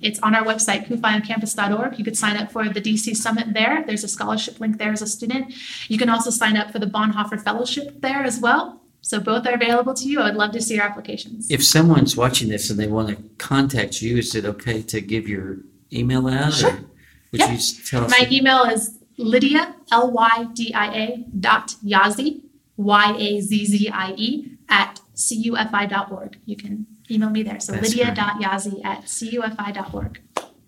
it's 0.00 0.18
on 0.20 0.34
our 0.34 0.42
website, 0.42 0.86
kufioncampus.org. 0.86 1.98
You 1.98 2.04
could 2.04 2.16
sign 2.16 2.38
up 2.38 2.50
for 2.50 2.66
the 2.66 2.80
DC 2.80 3.14
Summit 3.14 3.52
there. 3.52 3.84
There's 3.86 4.02
a 4.04 4.08
scholarship 4.08 4.58
link 4.58 4.78
there 4.78 4.90
as 4.90 5.02
a 5.02 5.06
student. 5.06 5.52
You 5.88 5.98
can 5.98 6.08
also 6.08 6.30
sign 6.30 6.56
up 6.56 6.70
for 6.70 6.78
the 6.78 6.86
Bonhoeffer 6.86 7.42
Fellowship 7.44 8.00
there 8.00 8.22
as 8.22 8.40
well. 8.40 8.80
So 9.02 9.20
both 9.20 9.46
are 9.46 9.52
available 9.52 9.92
to 9.92 10.08
you. 10.08 10.20
I 10.20 10.24
would 10.24 10.36
love 10.36 10.52
to 10.52 10.62
see 10.62 10.76
your 10.76 10.84
applications. 10.84 11.50
If 11.50 11.62
someone's 11.62 12.16
watching 12.16 12.48
this 12.48 12.70
and 12.70 12.78
they 12.80 12.86
want 12.86 13.08
to 13.10 13.16
contact 13.36 14.00
you, 14.00 14.16
is 14.16 14.34
it 14.34 14.46
okay 14.46 14.80
to 14.80 15.02
give 15.02 15.28
your 15.28 15.58
email 15.92 16.26
out? 16.26 16.54
Sure. 16.54 16.70
Or 16.70 16.84
would 17.32 17.40
Yeah. 17.40 17.52
you 17.52 17.58
tell 17.86 18.04
us? 18.04 18.10
My 18.10 18.26
email 18.30 18.64
is 18.64 18.99
Lydia, 19.20 19.74
L 19.92 20.10
Y 20.10 20.46
D 20.54 20.72
I 20.74 20.94
A 20.94 21.24
dot 21.38 21.74
Yazzie, 21.84 22.42
Y 22.76 23.16
A 23.18 23.40
Z 23.40 23.66
Z 23.66 23.88
I 23.88 24.12
E, 24.16 24.52
at 24.68 25.00
cufi.org. 25.14 26.38
You 26.46 26.56
can 26.56 26.86
email 27.10 27.30
me 27.30 27.42
there. 27.42 27.60
So 27.60 27.72
That's 27.72 27.88
Lydia 27.88 28.14
dot 28.14 28.40
Yazzie 28.40 28.84
at 28.84 29.04
cufi.org. 29.04 30.20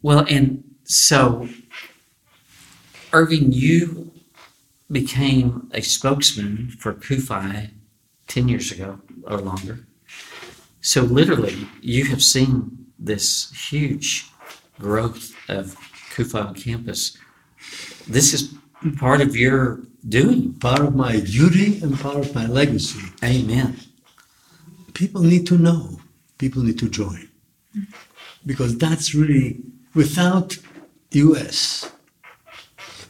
Well, 0.02 0.26
and 0.28 0.64
so, 0.84 1.48
Irving, 3.12 3.52
you 3.52 4.10
became 4.90 5.70
a 5.72 5.80
spokesman 5.80 6.70
for 6.78 6.92
CUFI 6.92 7.70
10 8.26 8.48
years 8.48 8.72
ago 8.72 9.00
or 9.26 9.38
longer. 9.38 9.86
So, 10.80 11.02
literally, 11.02 11.68
you 11.80 12.06
have 12.06 12.22
seen 12.22 12.86
this 12.98 13.52
huge 13.70 14.28
growth 14.78 15.32
of 15.48 15.76
CUFI 16.10 16.46
on 16.46 16.54
campus. 16.54 17.16
This 18.08 18.32
is 18.34 18.54
part 18.98 19.20
of 19.20 19.36
your 19.36 19.80
doing. 20.08 20.54
part 20.54 20.80
of 20.80 20.94
my 20.94 21.20
duty 21.20 21.80
and 21.82 21.98
part 21.98 22.16
of 22.16 22.34
my 22.34 22.46
legacy. 22.46 23.00
Amen. 23.22 23.76
People 24.94 25.22
need 25.22 25.46
to 25.46 25.56
know, 25.56 26.00
people 26.38 26.62
need 26.62 26.78
to 26.78 26.88
join. 26.88 27.28
Because 28.44 28.76
that's 28.76 29.14
really, 29.14 29.60
without 29.94 30.58
the 31.10 31.20
US, 31.20 31.90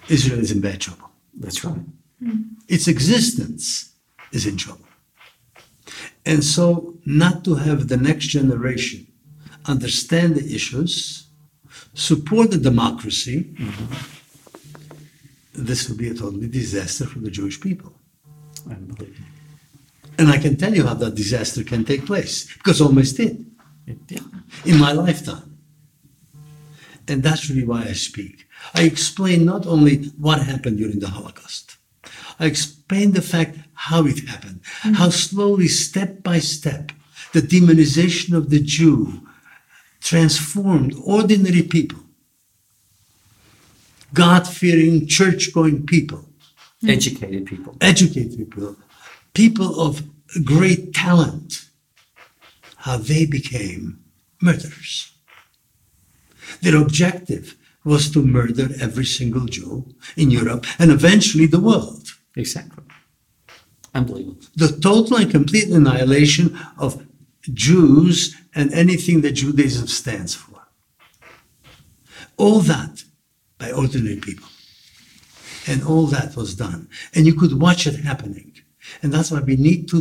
Israel 0.08 0.40
is 0.40 0.52
in 0.52 0.60
bad 0.60 0.80
trouble. 0.80 1.10
That's 1.34 1.64
right. 1.64 1.78
Hmm. 2.22 2.42
Its 2.68 2.86
existence 2.88 3.92
is 4.32 4.46
in 4.46 4.56
trouble. 4.56 4.86
And 6.24 6.44
so, 6.44 6.96
not 7.04 7.44
to 7.44 7.56
have 7.56 7.88
the 7.88 7.96
next 7.96 8.26
generation 8.26 9.06
understand 9.66 10.36
the 10.36 10.54
issues, 10.54 11.26
support 11.94 12.50
the 12.50 12.58
democracy, 12.58 13.44
mm-hmm. 13.44 14.21
This 15.66 15.88
would 15.88 15.98
be 15.98 16.08
a 16.08 16.14
totally 16.14 16.48
disaster 16.48 17.06
for 17.06 17.18
the 17.18 17.30
Jewish 17.30 17.60
people. 17.60 17.92
Unbelievable. 18.68 19.26
And 20.18 20.28
I 20.28 20.38
can 20.38 20.56
tell 20.56 20.74
you 20.74 20.86
how 20.86 20.94
that 20.94 21.14
disaster 21.14 21.64
can 21.64 21.84
take 21.84 22.06
place 22.06 22.52
because 22.54 22.80
almost 22.80 23.16
did 23.16 23.46
Yeah. 23.86 24.20
in 24.64 24.78
my 24.78 24.92
lifetime. 24.92 25.58
And 27.08 27.22
that's 27.22 27.48
really 27.50 27.64
why 27.64 27.82
I 27.84 27.94
speak. 27.94 28.46
I 28.74 28.82
explain 28.82 29.44
not 29.44 29.66
only 29.66 30.04
what 30.18 30.42
happened 30.42 30.78
during 30.78 31.00
the 31.00 31.08
Holocaust, 31.08 31.76
I 32.38 32.46
explain 32.46 33.12
the 33.12 33.22
fact 33.22 33.58
how 33.74 34.06
it 34.06 34.28
happened, 34.28 34.60
mm. 34.82 34.94
how 34.94 35.10
slowly, 35.10 35.68
step 35.68 36.22
by 36.22 36.38
step, 36.38 36.92
the 37.32 37.42
demonization 37.42 38.34
of 38.36 38.50
the 38.50 38.60
Jew 38.60 39.26
transformed 40.00 40.94
ordinary 41.04 41.62
people, 41.62 42.01
God 44.12 44.46
fearing, 44.46 45.06
church 45.06 45.52
going 45.52 45.86
people, 45.86 46.28
Educated 46.86 47.46
people. 47.46 47.76
educated 47.80 48.36
people, 48.50 48.76
people 49.34 49.80
of 49.80 50.02
great 50.44 50.92
talent, 50.94 51.66
how 52.76 52.96
they 52.96 53.24
became 53.26 54.00
murderers. 54.40 55.12
Their 56.60 56.76
objective 56.80 57.56
was 57.84 58.10
to 58.10 58.22
murder 58.22 58.68
every 58.80 59.04
single 59.04 59.46
Jew 59.46 59.86
in 60.16 60.30
Europe 60.30 60.66
and 60.78 60.90
eventually 60.90 61.46
the 61.46 61.60
world. 61.60 62.08
Exactly. 62.36 62.84
Unbelievable. 63.94 64.38
The 64.56 64.68
total 64.80 65.18
and 65.18 65.30
complete 65.30 65.68
annihilation 65.68 66.58
of 66.78 67.06
Jews 67.52 68.36
and 68.54 68.72
anything 68.72 69.20
that 69.22 69.32
Judaism 69.32 69.86
stands 69.86 70.34
for. 70.34 70.60
All 72.36 72.60
that 72.60 73.04
by 73.62 73.70
ordinary 73.70 74.16
people. 74.16 74.48
And 75.68 75.84
all 75.84 76.06
that 76.06 76.34
was 76.34 76.56
done. 76.56 76.88
And 77.14 77.24
you 77.26 77.34
could 77.34 77.60
watch 77.60 77.86
it 77.86 77.96
happening. 78.10 78.52
And 79.00 79.12
that's 79.12 79.30
why 79.30 79.40
we 79.40 79.56
need 79.56 79.88
to 79.90 79.98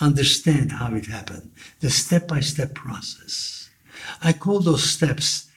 understand 0.00 0.72
how 0.72 0.94
it 0.94 1.06
happened 1.06 1.52
the 1.80 1.90
step 1.90 2.26
by 2.26 2.40
step 2.40 2.74
process. 2.74 3.68
I 4.22 4.32
call 4.32 4.60
those 4.60 4.82
steps 4.82 5.50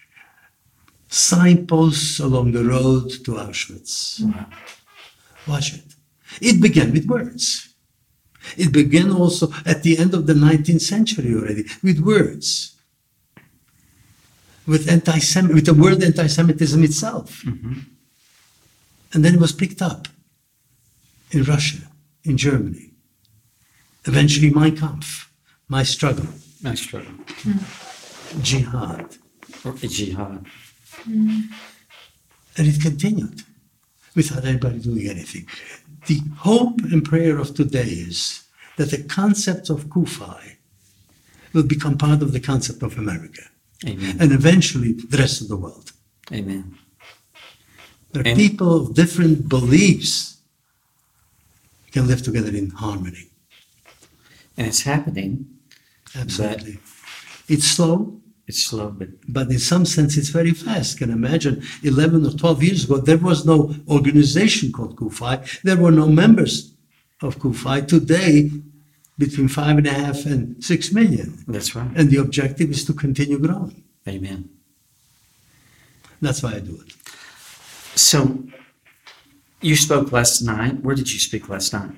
signposts 1.07 2.19
along 2.19 2.51
the 2.51 2.65
road 2.65 3.09
to 3.23 3.31
Auschwitz. 3.43 4.21
Wow. 4.21 4.47
Watch 5.47 5.75
it. 5.75 5.95
It 6.41 6.61
began 6.61 6.91
with 6.91 7.05
words. 7.05 7.73
It 8.57 8.73
began 8.73 9.11
also 9.11 9.47
at 9.65 9.83
the 9.83 9.97
end 9.97 10.13
of 10.13 10.27
the 10.27 10.33
19th 10.33 10.81
century 10.81 11.33
already 11.33 11.65
with 11.81 11.99
words. 11.99 12.74
With 14.67 14.89
anti 14.89 15.19
with 15.53 15.65
the 15.65 15.73
word 15.73 16.03
anti 16.03 16.27
Semitism 16.27 16.83
itself. 16.83 17.43
Mm-hmm. 17.43 17.79
And 19.13 19.23
then 19.23 19.35
it 19.35 19.39
was 19.39 19.53
picked 19.53 19.81
up 19.81 20.07
in 21.31 21.43
Russia, 21.43 21.83
in 22.23 22.37
Germany. 22.37 22.91
Eventually, 24.05 24.49
Mein 24.49 24.75
Kampf, 24.75 25.31
my 25.67 25.83
struggle, 25.83 26.27
My 26.61 26.75
struggle. 26.75 27.11
Mm-hmm. 27.11 28.41
jihad. 28.41 29.17
Or 29.63 29.73
jihad. 29.73 30.45
Mm-hmm. 31.07 31.41
And 32.57 32.67
it 32.67 32.81
continued 32.81 33.43
without 34.15 34.45
anybody 34.45 34.79
doing 34.79 35.07
anything. 35.07 35.47
The 36.07 36.21
hope 36.37 36.79
and 36.91 37.03
prayer 37.03 37.37
of 37.37 37.55
today 37.55 37.91
is 38.09 38.43
that 38.77 38.91
the 38.91 39.03
concept 39.03 39.69
of 39.69 39.85
CUFI 39.85 40.55
will 41.53 41.63
become 41.63 41.97
part 41.97 42.21
of 42.21 42.31
the 42.31 42.39
concept 42.39 42.83
of 42.83 42.97
America 42.97 43.43
Amen. 43.87 44.17
and 44.19 44.31
eventually 44.31 44.93
the 44.93 45.17
rest 45.17 45.41
of 45.41 45.47
the 45.47 45.55
world. 45.57 45.91
Amen. 46.31 46.77
Where 48.11 48.27
And- 48.27 48.37
people 48.37 48.73
of 48.81 48.93
different 48.95 49.47
beliefs 49.49 50.37
can 51.91 52.07
live 52.07 52.21
together 52.23 52.53
in 52.55 52.69
harmony. 52.71 53.29
And 54.57 54.67
it's 54.67 54.81
happening. 54.83 55.45
Absolutely. 56.15 56.79
It's 57.47 57.67
slow, 57.67 58.21
It's 58.47 58.63
slow, 58.69 58.91
but 58.99 59.09
but 59.27 59.49
in 59.49 59.57
some 59.59 59.85
sense 59.85 60.11
it's 60.19 60.29
very 60.29 60.53
fast. 60.53 60.99
Can 60.99 61.09
imagine 61.09 61.63
11 61.83 62.25
or 62.27 62.31
12 62.31 62.61
years 62.63 62.83
ago, 62.85 62.97
there 62.99 63.17
was 63.29 63.43
no 63.43 63.73
organization 63.87 64.71
called 64.71 64.95
CUFI. 64.97 65.35
There 65.63 65.77
were 65.83 65.91
no 65.91 66.07
members 66.07 66.53
of 67.21 67.39
CUFI. 67.39 67.87
Today, 67.87 68.51
between 69.17 69.47
five 69.47 69.77
and 69.77 69.87
a 69.87 69.93
half 69.93 70.25
and 70.25 70.61
six 70.63 70.91
million. 70.91 71.43
that's 71.47 71.75
right. 71.75 71.89
And 71.95 72.09
the 72.09 72.17
objective 72.17 72.69
is 72.71 72.83
to 72.85 72.93
continue 72.93 73.39
growing. 73.39 73.83
Amen. 74.07 74.49
That's 76.21 76.41
why 76.43 76.55
I 76.55 76.59
do 76.59 76.79
it. 76.85 76.93
So 77.97 78.43
you 79.61 79.75
spoke 79.75 80.11
last 80.11 80.41
night. 80.41 80.81
Where 80.83 80.95
did 80.95 81.11
you 81.13 81.19
speak 81.19 81.49
last 81.49 81.71
night? 81.73 81.91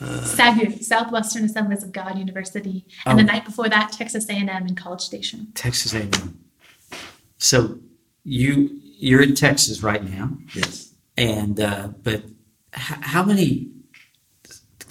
SAGU, 0.00 0.82
Southwestern 0.82 1.44
Assemblies 1.44 1.82
of 1.84 1.92
God 1.92 2.18
University, 2.18 2.84
and 3.06 3.18
the 3.18 3.22
Oh. 3.22 3.26
night 3.26 3.44
before 3.44 3.68
that, 3.68 3.92
Texas 3.92 4.28
A&M 4.28 4.66
in 4.66 4.74
College 4.74 5.00
Station. 5.00 5.48
Texas 5.54 5.94
A&M. 5.94 6.38
So 7.38 7.78
you 8.24 8.78
you're 8.98 9.22
in 9.22 9.34
Texas 9.34 9.82
right 9.82 10.04
now, 10.04 10.36
Yes. 10.54 10.92
and 11.16 11.58
uh, 11.58 11.88
but 12.02 12.24
h- 12.74 12.98
how 13.02 13.24
many 13.24 13.68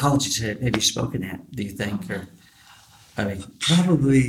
colleges 0.01 0.37
have, 0.45 0.59
have 0.65 0.75
you 0.75 0.85
spoken 0.95 1.19
at? 1.31 1.39
Do 1.57 1.61
you 1.67 1.73
think, 1.83 2.09
or 2.13 2.21
I 3.19 3.21
mean, 3.27 3.43
Probably 3.59 4.23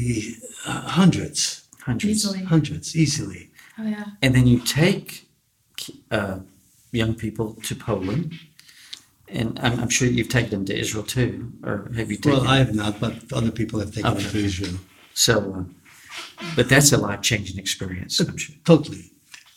uh, 0.67 0.83
hundreds, 1.01 1.41
hundreds? 1.89 2.13
Easily. 2.13 2.43
hundreds, 2.55 2.89
easily. 3.03 3.43
Oh 3.79 3.87
yeah. 3.95 4.05
And 4.23 4.31
then 4.37 4.47
you 4.53 4.59
take 4.83 5.07
uh, 6.19 6.39
young 7.01 7.15
people 7.25 7.49
to 7.69 7.75
Poland, 7.75 8.25
and 9.39 9.49
I'm, 9.65 9.75
I'm 9.81 9.93
sure 9.97 10.07
you've 10.09 10.35
taken 10.39 10.51
them 10.57 10.65
to 10.67 10.75
Israel 10.85 11.07
too, 11.17 11.33
or 11.69 11.77
have 11.99 12.09
you 12.13 12.19
taken? 12.19 12.41
Well, 12.41 12.49
I 12.55 12.59
have 12.65 12.75
not, 12.83 13.01
but 13.05 13.15
other 13.39 13.53
people 13.61 13.77
have 13.81 13.93
taken 13.95 14.17
it 14.19 14.31
to 14.35 14.39
Israel. 14.51 14.79
so, 15.27 15.35
uh, 15.57 15.65
but 16.57 16.67
that's 16.73 16.91
a 16.93 16.99
life 17.09 17.23
changing 17.31 17.59
experience. 17.65 18.21
I'm 18.21 18.37
sure. 18.43 18.57
Totally. 18.73 19.05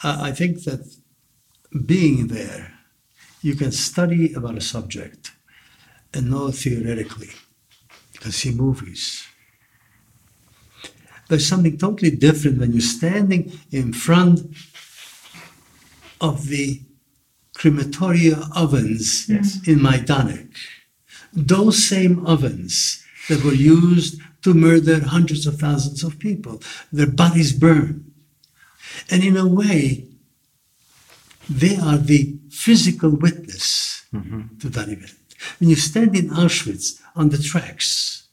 I 0.04 0.12
I 0.30 0.32
think 0.40 0.54
that 0.68 0.82
being 1.96 2.20
there, 2.40 2.64
you 3.48 3.54
can 3.62 3.72
study 3.90 4.24
about 4.40 4.56
a 4.64 4.66
subject 4.76 5.24
and 6.16 6.30
know 6.30 6.52
theoretically. 6.52 7.30
You 8.14 8.20
can 8.20 8.32
see 8.32 8.52
movies. 8.52 9.24
There's 11.28 11.48
something 11.48 11.78
totally 11.78 12.12
different 12.12 12.60
when 12.60 12.72
you're 12.72 12.82
standing 12.82 13.52
in 13.72 13.94
front 13.94 14.42
of 16.22 16.48
the 16.48 16.82
crematoria 17.58 18.50
ovens 18.56 19.28
Yes. 19.30 19.68
in 19.68 19.80
Majdanek. 19.80 20.50
Those 21.34 21.84
same 21.84 22.26
ovens 22.26 23.04
that 23.28 23.44
were 23.44 23.54
used 23.54 24.22
to 24.44 24.54
murder 24.54 25.04
hundreds 25.04 25.48
of 25.48 25.60
thousands 25.60 26.04
of 26.04 26.20
people, 26.20 26.62
their 26.92 27.08
bodies 27.08 27.52
burned. 27.52 28.12
And 29.10 29.24
in 29.24 29.36
a 29.36 29.48
way, 29.48 30.06
they 31.50 31.76
are 31.78 31.98
the 31.98 32.38
physical 32.50 33.10
witness 33.10 34.06
mm-hmm. 34.14 34.58
to 34.60 34.70
that 34.70 34.90
event. 34.90 35.25
When 35.60 35.70
you 35.70 35.76
stand 35.76 36.16
in 36.16 36.30
Auschwitz 36.30 37.02
on 37.16 37.30
the 37.30 37.38
tracks, 37.38 38.28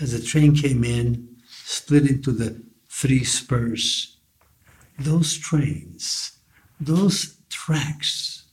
as 0.00 0.12
the 0.12 0.26
train 0.26 0.54
came 0.54 0.84
in, 0.84 1.36
split 1.64 2.06
into 2.08 2.32
the 2.32 2.62
three 2.88 3.24
spurs, 3.24 4.16
those 4.98 5.36
trains, 5.36 6.32
those 6.80 7.36
tracks 7.48 8.44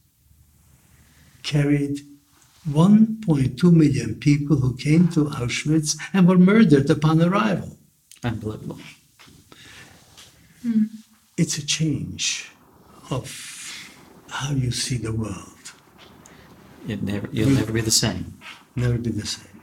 carried 1.43 1.99
1.2 2.69 3.73
million 3.73 4.15
people 4.15 4.57
who 4.57 4.75
came 4.75 5.07
to 5.09 5.25
Auschwitz 5.25 5.97
and 6.13 6.27
were 6.27 6.37
murdered 6.37 6.89
upon 6.89 7.21
arrival. 7.21 7.77
Unbelievable. 8.23 8.79
Hmm. 10.61 10.83
it's 11.37 11.57
a 11.57 11.65
change 11.65 12.51
of 13.09 13.25
how 14.29 14.51
you 14.51 14.71
see 14.71 14.97
the 14.97 15.13
world. 15.13 15.58
It 16.87 17.03
never, 17.03 17.27
you'll 17.31 17.49
never 17.49 17.71
be 17.71 17.81
the 17.81 17.91
same. 17.91 18.39
Never 18.75 18.97
be 18.97 19.11
the 19.11 19.25
same. 19.25 19.61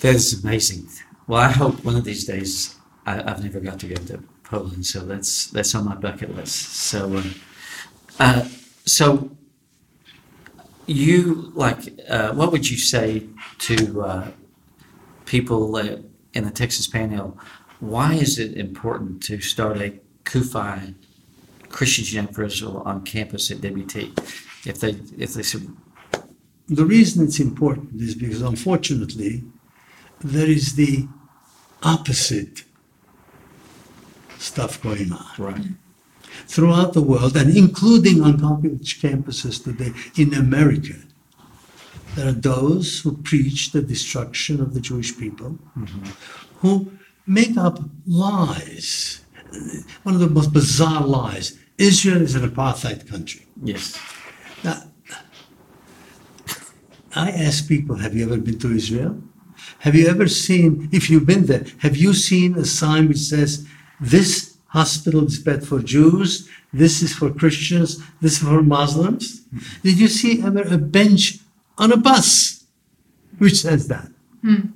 That 0.00 0.14
is 0.14 0.44
amazing. 0.44 0.88
Well, 1.26 1.40
I 1.40 1.50
hope 1.50 1.84
one 1.84 1.96
of 1.96 2.04
these 2.04 2.24
days 2.24 2.76
I, 3.06 3.22
I've 3.30 3.42
never 3.42 3.60
got 3.60 3.78
to 3.80 3.88
go 3.88 3.94
to 3.94 4.22
Poland, 4.42 4.84
so 4.84 5.00
that's 5.00 5.46
that's 5.46 5.74
on 5.74 5.86
my 5.86 5.94
bucket 5.94 6.34
list. 6.34 6.74
So, 6.74 7.16
uh, 7.16 7.22
uh, 8.20 8.48
so 8.84 9.30
you 10.86 11.50
like, 11.54 11.98
uh, 12.08 12.32
what 12.32 12.52
would 12.52 12.70
you 12.70 12.76
say 12.76 13.26
to 13.60 14.02
uh, 14.02 14.28
people 15.24 15.76
in 15.76 16.44
the 16.44 16.50
Texas 16.50 16.86
Panhandle? 16.86 17.38
Why 17.80 18.14
is 18.14 18.38
it 18.38 18.56
important 18.56 19.22
to 19.24 19.40
start 19.40 19.80
a 19.80 20.00
CUFI 20.24 20.94
Christian 21.70 22.26
for 22.28 22.44
Israel 22.44 22.82
on 22.84 23.02
campus 23.04 23.50
at 23.50 23.60
WT? 23.60 24.18
If 24.66 24.80
they 24.80 24.90
if 25.18 25.34
they 25.34 25.42
said, 25.42 25.66
The 26.68 26.84
reason 26.84 27.24
it's 27.24 27.40
important 27.40 28.00
is 28.00 28.14
because 28.14 28.42
unfortunately, 28.42 29.42
there 30.20 30.48
is 30.48 30.76
the 30.76 31.06
opposite 31.82 32.64
stuff 34.38 34.82
going 34.82 35.12
on 35.12 35.26
right, 35.38 35.66
throughout 36.46 36.92
the 36.94 37.02
world 37.02 37.36
and 37.36 37.54
including 37.56 38.22
on 38.22 38.40
college 38.40 39.00
campuses 39.00 39.62
today 39.62 39.92
in 40.16 40.34
America. 40.34 40.94
There 42.14 42.28
are 42.28 42.32
those 42.32 43.00
who 43.00 43.16
preach 43.16 43.72
the 43.72 43.82
destruction 43.82 44.60
of 44.60 44.72
the 44.72 44.80
Jewish 44.80 45.18
people, 45.18 45.58
mm-hmm. 45.76 46.04
who 46.60 46.92
make 47.26 47.56
up 47.56 47.80
lies. 48.06 49.20
One 50.04 50.14
of 50.14 50.20
the 50.20 50.30
most 50.30 50.52
bizarre 50.52 51.04
lies 51.04 51.58
Israel 51.76 52.22
is 52.22 52.34
an 52.36 52.48
apartheid 52.48 53.08
country. 53.08 53.46
yes, 53.62 53.98
Now, 54.64 54.82
I 57.14 57.30
ask 57.30 57.68
people, 57.68 57.96
have 57.96 58.14
you 58.16 58.24
ever 58.24 58.38
been 58.38 58.58
to 58.60 58.74
Israel? 58.74 59.22
Have 59.80 59.94
you 59.94 60.08
ever 60.08 60.26
seen, 60.26 60.88
if 60.92 61.08
you've 61.10 61.26
been 61.26 61.46
there, 61.46 61.64
have 61.78 61.96
you 61.96 62.14
seen 62.14 62.56
a 62.56 62.64
sign 62.64 63.08
which 63.08 63.18
says, 63.18 63.66
this 64.00 64.56
hospital 64.68 65.24
is 65.26 65.38
bed 65.38 65.64
for 65.64 65.78
Jews, 65.80 66.48
this 66.72 67.02
is 67.02 67.14
for 67.14 67.30
Christians, 67.30 68.02
this 68.20 68.42
is 68.42 68.48
for 68.48 68.62
Muslims? 68.62 69.42
Did 69.82 70.00
you 70.00 70.08
see 70.08 70.42
ever 70.42 70.62
a 70.62 70.78
bench 70.78 71.38
on 71.78 71.92
a 71.92 71.96
bus 71.96 72.64
which 73.38 73.60
says 73.60 73.86
that? 73.88 74.08
Hmm. 74.42 74.72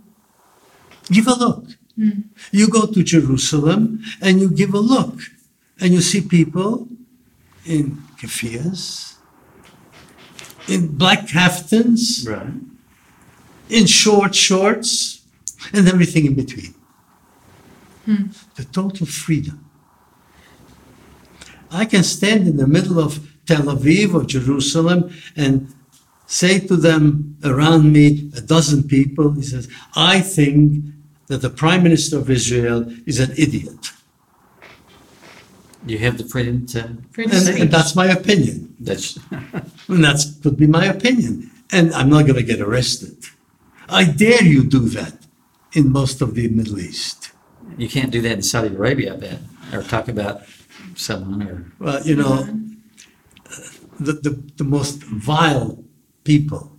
Give 1.10 1.26
a 1.26 1.34
look. 1.34 1.64
Hmm. 1.96 2.20
You 2.52 2.68
go 2.68 2.86
to 2.86 3.02
Jerusalem 3.02 4.04
and 4.20 4.40
you 4.40 4.48
give 4.50 4.74
a 4.74 4.78
look, 4.78 5.18
and 5.80 5.92
you 5.92 6.00
see 6.00 6.20
people 6.20 6.86
in 7.66 8.02
keffiyehs, 8.20 9.17
in 10.68 10.96
black 10.96 11.26
kaftans, 11.26 12.26
Right. 12.26 12.52
in 13.68 13.86
short 13.86 14.34
shorts, 14.34 15.22
and 15.72 15.88
everything 15.88 16.26
in 16.26 16.34
between. 16.34 16.74
Hmm. 18.04 18.26
The 18.56 18.64
total 18.64 19.06
freedom. 19.06 19.64
I 21.70 21.84
can 21.84 22.02
stand 22.02 22.46
in 22.46 22.56
the 22.56 22.66
middle 22.66 22.98
of 22.98 23.28
Tel 23.46 23.64
Aviv 23.64 24.14
or 24.14 24.24
Jerusalem 24.24 25.10
and 25.36 25.74
say 26.26 26.58
to 26.60 26.76
them 26.76 27.36
around 27.44 27.92
me, 27.92 28.30
a 28.36 28.40
dozen 28.40 28.84
people, 28.84 29.32
he 29.32 29.42
says, 29.42 29.68
I 29.94 30.20
think 30.20 30.84
that 31.26 31.42
the 31.42 31.50
Prime 31.50 31.82
Minister 31.82 32.18
of 32.18 32.30
Israel 32.30 32.90
is 33.06 33.20
an 33.20 33.32
idiot. 33.36 33.90
You 35.88 35.98
have 35.98 36.18
the 36.18 36.24
freedom 36.24 36.66
to, 36.66 36.96
Freedom 37.12 37.36
And, 37.36 37.48
and 37.62 37.70
that's 37.70 37.94
my 37.96 38.06
opinion. 38.06 38.74
that's, 38.80 39.18
And 39.88 40.04
that 40.04 40.24
could 40.42 40.56
be 40.56 40.66
my 40.66 40.84
opinion. 40.86 41.50
And 41.70 41.92
I'm 41.94 42.10
not 42.10 42.22
going 42.26 42.36
to 42.36 42.42
get 42.42 42.60
arrested. 42.60 43.16
I 43.88 44.04
dare 44.04 44.42
you 44.44 44.64
do 44.64 44.80
that 44.90 45.14
in 45.72 45.90
most 45.90 46.20
of 46.20 46.34
the 46.34 46.48
Middle 46.48 46.78
East. 46.78 47.32
you 47.78 47.88
can't 47.88 48.10
do 48.10 48.20
that 48.22 48.32
in 48.32 48.42
Saudi 48.42 48.74
Arabia, 48.74 49.14
I 49.14 49.16
bet, 49.16 49.38
or 49.72 49.82
talk 49.82 50.08
about 50.08 50.42
someone 50.94 51.42
or, 51.48 51.72
Well, 51.78 52.02
you 52.06 52.16
know, 52.16 52.36
the, 53.98 54.12
the, 54.12 54.42
the 54.56 54.64
most 54.64 55.02
vile 55.02 55.82
people 56.24 56.72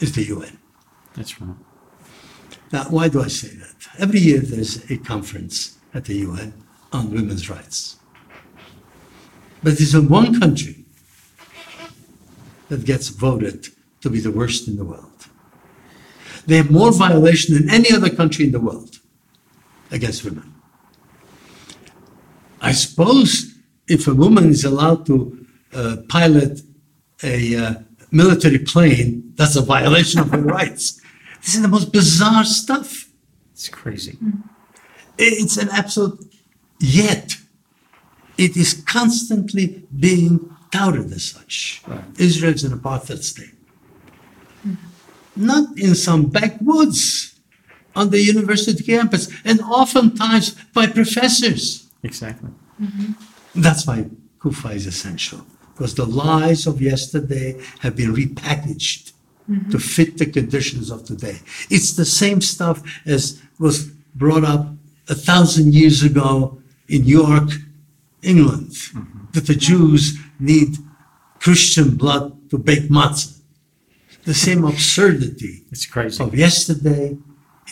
is 0.00 0.12
the 0.14 0.24
UN. 0.24 0.58
that's 1.14 1.40
right. 1.40 1.56
Now, 2.72 2.84
why 2.84 3.08
do 3.08 3.22
I 3.22 3.28
say 3.28 3.48
that? 3.48 3.74
Every 3.98 4.20
year 4.20 4.40
there's 4.40 4.90
a 4.90 4.96
conference 4.98 5.78
at 5.94 6.04
the 6.06 6.14
UN 6.26 6.52
on 6.92 7.10
women's 7.10 7.48
rights. 7.50 7.96
But 9.62 9.78
there's 9.78 9.96
one 9.96 10.38
country 10.38 10.84
that 12.68 12.84
gets 12.84 13.08
voted 13.08 13.66
to 14.00 14.10
be 14.10 14.20
the 14.20 14.30
worst 14.30 14.68
in 14.68 14.76
the 14.76 14.84
world. 14.84 15.26
They 16.46 16.56
have 16.56 16.70
more 16.70 16.92
violation 16.92 17.54
than 17.54 17.70
any 17.70 17.92
other 17.92 18.10
country 18.10 18.44
in 18.44 18.52
the 18.52 18.60
world 18.60 19.00
against 19.90 20.24
women. 20.24 20.54
I 22.60 22.72
suppose 22.72 23.54
if 23.88 24.06
a 24.06 24.14
woman 24.14 24.50
is 24.50 24.64
allowed 24.64 25.06
to 25.06 25.46
uh, 25.74 25.96
pilot 26.08 26.60
a 27.22 27.56
uh, 27.56 27.74
military 28.10 28.58
plane, 28.58 29.32
that's 29.36 29.56
a 29.56 29.62
violation 29.62 30.20
of 30.20 30.30
her 30.30 30.40
rights. 30.40 31.00
This 31.42 31.54
is 31.54 31.62
the 31.62 31.68
most 31.68 31.92
bizarre 31.92 32.44
stuff. 32.44 33.08
It's 33.52 33.68
crazy. 33.68 34.18
It's 35.18 35.56
an 35.56 35.68
absolute, 35.70 36.25
yet 36.80 37.36
it 38.38 38.56
is 38.56 38.82
constantly 38.86 39.84
being 39.98 40.54
touted 40.70 41.12
as 41.12 41.24
such. 41.30 41.82
Right. 41.86 42.04
Israel 42.18 42.54
is 42.54 42.64
an 42.64 42.78
apartheid 42.78 43.22
state. 43.22 43.54
Not 45.36 45.78
in 45.78 45.94
some 45.94 46.26
backwoods 46.26 47.38
on 47.94 48.10
the 48.10 48.20
university 48.20 48.82
campus, 48.84 49.28
and 49.44 49.60
oftentimes 49.60 50.54
by 50.74 50.86
professors. 50.86 51.88
Exactly. 52.02 52.50
Mm-hmm. 52.80 53.60
That's 53.60 53.86
why 53.86 54.06
Kufa 54.38 54.70
is 54.70 54.86
essential, 54.86 55.40
because 55.72 55.94
the 55.94 56.04
lies 56.04 56.66
of 56.66 56.80
yesterday 56.80 57.58
have 57.80 57.96
been 57.96 58.14
repackaged 58.14 59.12
mm-hmm. 59.50 59.70
to 59.70 59.78
fit 59.78 60.18
the 60.18 60.26
conditions 60.26 60.90
of 60.90 61.04
today. 61.04 61.38
It's 61.70 61.96
the 61.96 62.04
same 62.04 62.40
stuff 62.40 62.82
as 63.06 63.42
was 63.58 63.86
brought 64.14 64.44
up 64.44 64.68
a 65.08 65.14
thousand 65.14 65.74
years 65.74 66.02
ago 66.02 66.60
in 66.88 67.04
York, 67.04 67.50
England, 68.22 68.72
that 69.32 69.46
the 69.46 69.54
Jews 69.54 70.18
need 70.38 70.76
Christian 71.40 71.96
blood 71.96 72.50
to 72.50 72.58
bake 72.58 72.88
matzah. 72.88 73.40
The 74.24 74.34
same 74.34 74.64
absurdity 74.64 75.64
It's 75.70 75.86
crazy. 75.86 76.22
of 76.22 76.34
yesterday 76.34 77.16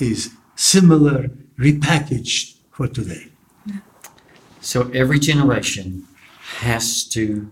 is 0.00 0.30
similar, 0.54 1.28
repackaged 1.58 2.58
for 2.70 2.86
today. 2.86 3.28
So 4.60 4.90
every 4.94 5.18
generation 5.18 6.06
has 6.60 7.04
to 7.08 7.50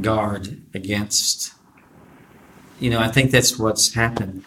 guard 0.00 0.62
against, 0.72 1.52
you 2.78 2.90
know, 2.90 3.00
I 3.00 3.08
think 3.08 3.32
that's 3.32 3.58
what's 3.58 3.94
happened. 3.94 4.44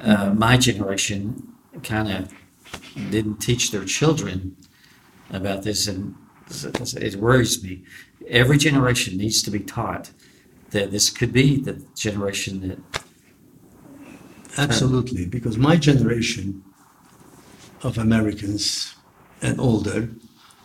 Uh, 0.00 0.32
my 0.32 0.56
generation 0.56 1.54
kind 1.82 2.10
of 2.10 2.32
didn't 3.10 3.38
teach 3.38 3.72
their 3.72 3.84
children 3.84 4.56
about 5.34 5.62
this, 5.62 5.86
and 5.86 6.14
it 6.96 7.16
worries 7.16 7.62
me. 7.62 7.82
Every 8.28 8.58
generation 8.58 9.16
needs 9.18 9.42
to 9.42 9.50
be 9.50 9.60
taught 9.60 10.10
that 10.70 10.90
this 10.90 11.10
could 11.10 11.32
be 11.32 11.60
the 11.60 11.82
generation 11.94 12.68
that, 12.68 12.78
Absolutely, 14.56 15.26
because 15.26 15.58
my 15.58 15.76
generation 15.76 16.62
of 17.82 17.98
Americans 17.98 18.94
and 19.42 19.58
older 19.60 20.08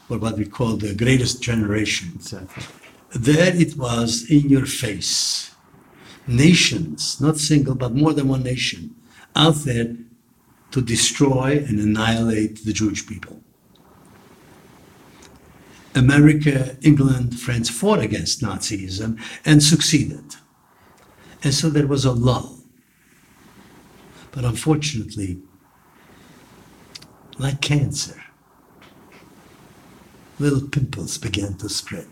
were 0.07 0.19
what 0.19 0.37
we 0.37 0.45
call 0.45 0.77
the 0.77 0.93
greatest 0.93 1.41
generation. 1.41 2.19
uh, 2.31 2.45
There 3.13 3.55
it 3.55 3.75
was 3.75 4.29
in 4.29 4.47
your 4.49 4.67
face. 4.67 5.51
Nations, 6.27 7.19
not 7.19 7.37
single, 7.39 7.73
but 7.73 7.95
more 7.95 8.13
than 8.13 8.27
one 8.27 8.43
nation, 8.43 8.95
out 9.35 9.55
there 9.65 9.95
to 10.71 10.81
destroy 10.81 11.63
and 11.67 11.79
annihilate 11.79 12.63
the 12.65 12.73
Jewish 12.73 13.07
people. 13.07 13.41
America, 15.99 16.77
England, 16.81 17.39
France 17.39 17.69
fought 17.69 17.99
against 17.99 18.41
Nazism 18.41 19.19
and 19.45 19.61
succeeded. 19.61 20.35
And 21.43 21.53
so 21.53 21.69
there 21.69 21.87
was 21.87 22.05
a 22.05 22.11
lull. 22.11 22.59
But 24.31 24.43
unfortunately, 24.45 25.39
like 27.37 27.61
cancer, 27.61 28.21
little 30.39 30.67
pimples 30.67 31.17
began 31.17 31.55
to 31.55 31.69
spread. 31.69 32.07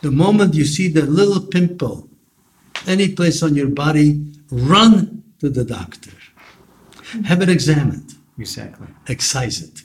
The 0.00 0.10
moment 0.10 0.54
you 0.54 0.64
see 0.64 0.88
the 0.88 1.02
little 1.02 1.40
pimple 1.40 2.08
any 2.86 3.08
place 3.14 3.42
on 3.42 3.54
your 3.54 3.68
body, 3.68 4.24
run 4.50 5.22
to 5.40 5.48
the 5.48 5.64
doctor. 5.64 6.12
Have 7.24 7.42
it 7.42 7.48
examined, 7.48 8.14
exactly, 8.38 8.88
excise 9.08 9.62
it. 9.62 9.82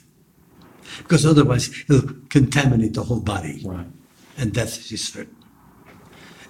Because 0.98 1.24
otherwise, 1.24 1.70
it'll 1.88 2.08
contaminate 2.28 2.94
the 2.94 3.02
whole 3.02 3.20
body, 3.20 3.62
right. 3.64 3.86
and 4.36 4.52
death 4.52 4.92
is 4.92 5.08
certain. 5.08 5.36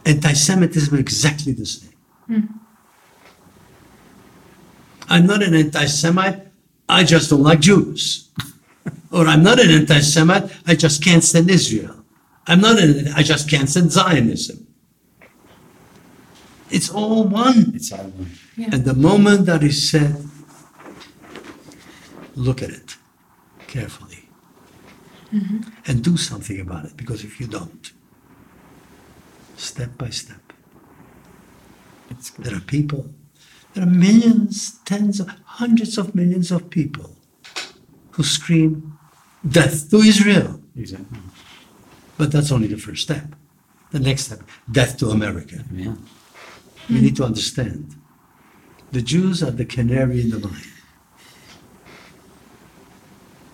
Anti 0.05 0.33
Semitism 0.33 0.95
is 0.95 1.01
exactly 1.01 1.53
the 1.53 1.67
same. 1.67 1.93
Hmm. 2.27 2.41
I'm 5.09 5.27
not 5.27 5.43
an 5.43 5.55
anti 5.55 5.87
Semite, 5.87 6.49
I 6.89 7.05
just 7.05 7.31
don't 7.31 7.43
like 7.43 7.61
Jews. 7.61 8.31
or 9.13 9.27
I'm 9.27 9.43
not 9.43 9.59
an 9.61 9.71
anti 9.71 10.01
Semite, 10.01 10.51
I 10.67 10.75
just 10.75 11.03
can't 11.03 11.25
stand 11.25 11.51
Israel. 11.51 12.05
I'm 12.47 12.61
not 12.61 12.79
an, 12.79 13.09
I 13.09 13.23
just 13.23 13.51
can't 13.51 13.69
stand 13.69 13.93
Zionism. 13.93 14.67
It's 16.71 16.91
all 16.91 17.25
one. 17.25 17.73
It's 17.75 17.93
all 17.93 18.05
one. 18.05 18.31
Yeah. 18.57 18.71
And 18.73 18.85
the 18.85 18.95
moment 18.95 19.47
that 19.47 19.63
is 19.63 19.91
said, 19.91 20.27
look 22.35 22.63
at 22.63 22.71
it 22.71 22.97
carefully 23.67 24.18
Mm-hmm. 25.33 25.59
and 25.87 26.03
do 26.03 26.17
something 26.17 26.59
about 26.59 26.87
it. 26.87 26.97
Because 26.97 27.23
if 27.23 27.39
you 27.39 27.47
don't, 27.47 27.93
step 29.57 29.99
by 29.99 30.09
step, 30.09 30.41
there 32.39 32.57
are 32.57 32.61
people, 32.61 33.07
there 33.75 33.85
are 33.85 33.91
millions, 33.91 34.79
tens 34.87 35.21
of 35.21 35.29
hundreds 35.45 35.99
of 35.99 36.15
millions 36.15 36.51
of 36.51 36.71
people 36.71 37.15
who 38.13 38.23
scream 38.23 38.99
death 39.47 39.91
to 39.91 39.99
Israel. 39.99 40.61
exactly. 40.77 41.19
But 42.17 42.33
that's 42.33 42.51
only 42.51 42.67
the 42.69 42.79
first 42.79 43.03
step. 43.03 43.27
The 43.91 44.01
next 44.01 44.23
step, 44.25 44.41
death 44.71 44.97
to 44.99 45.11
America. 45.11 45.65
Yeah. 45.73 45.95
We 46.91 47.01
need 47.01 47.17
to 47.17 47.25
understand 47.25 47.95
the 48.93 49.03
Jews 49.03 49.43
are 49.43 49.51
the 49.51 49.65
canary 49.67 50.21
in 50.23 50.31
the 50.31 50.39
mine. 50.39 50.73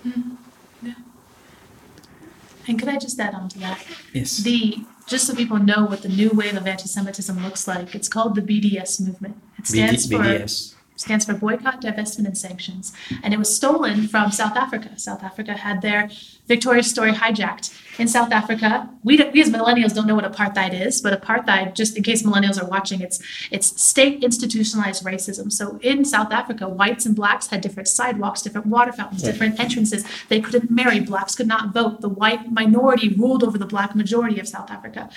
Mm-hmm. 0.07 0.34
And 2.67 2.79
could 2.79 2.89
I 2.89 2.99
just 2.99 3.19
add 3.21 3.35
on 3.35 3.49
to 3.51 3.59
that? 3.61 3.85
Yes. 4.13 4.39
The 4.39 4.79
just 5.07 5.27
so 5.27 5.35
people 5.35 5.59
know 5.59 5.85
what 5.85 6.03
the 6.03 6.09
new 6.09 6.31
wave 6.31 6.57
of 6.57 6.67
anti-Semitism 6.67 7.43
looks 7.43 7.69
like, 7.69 7.95
it's 7.95 8.09
called 8.09 8.35
the 8.35 8.41
BDS 8.41 9.01
movement. 9.07 9.37
It 9.59 9.67
stands 9.67 10.07
BD, 10.07 10.17
for 10.17 10.23
BDS. 10.23 10.74
Stands 10.97 11.25
for 11.25 11.35
boycott, 11.35 11.81
divestment, 11.81 12.27
and 12.27 12.39
sanctions. 12.39 12.93
And 13.23 13.35
it 13.35 13.39
was 13.39 13.55
stolen 13.55 14.07
from 14.07 14.31
South 14.31 14.57
Africa. 14.57 14.99
South 14.99 15.23
Africa 15.23 15.55
had 15.55 15.83
their 15.83 16.11
Victoria's 16.47 16.91
story 16.91 17.13
hijacked. 17.13 17.81
In 17.99 18.09
South 18.09 18.33
Africa, 18.33 18.91
we, 19.05 19.17
we 19.33 19.41
as 19.41 19.51
millennials 19.51 19.95
don't 19.95 20.07
know 20.07 20.17
what 20.17 20.31
apartheid 20.31 20.79
is, 20.79 21.01
but 21.01 21.19
apartheid, 21.21 21.75
just 21.75 21.97
in 21.97 22.03
case 22.03 22.23
millennials 22.23 22.61
are 22.61 22.67
watching, 22.67 23.01
it's 23.01 23.23
it's 23.51 23.81
state 23.81 24.23
institutionalized 24.23 25.05
racism. 25.05 25.53
So 25.53 25.79
in 25.81 26.05
South 26.05 26.33
Africa, 26.33 26.69
whites 26.69 27.07
and 27.07 27.15
blacks 27.15 27.47
had 27.47 27.61
different 27.61 27.89
sidewalks, 27.89 28.43
different 28.43 28.67
water 28.67 28.93
fountains, 28.93 29.23
different 29.23 29.61
entrances. 29.61 30.05
They 30.29 30.41
couldn't 30.41 30.71
marry. 30.71 31.01
Blacks 31.01 31.35
could 31.35 31.47
not 31.47 31.73
vote. 31.73 32.01
The 32.01 32.09
white 32.09 32.51
minority 32.51 33.09
ruled 33.11 33.45
over 33.45 33.57
the 33.57 33.67
black 33.67 33.95
majority 33.95 34.41
of 34.41 34.49
South 34.49 34.71
Africa. 34.71 35.09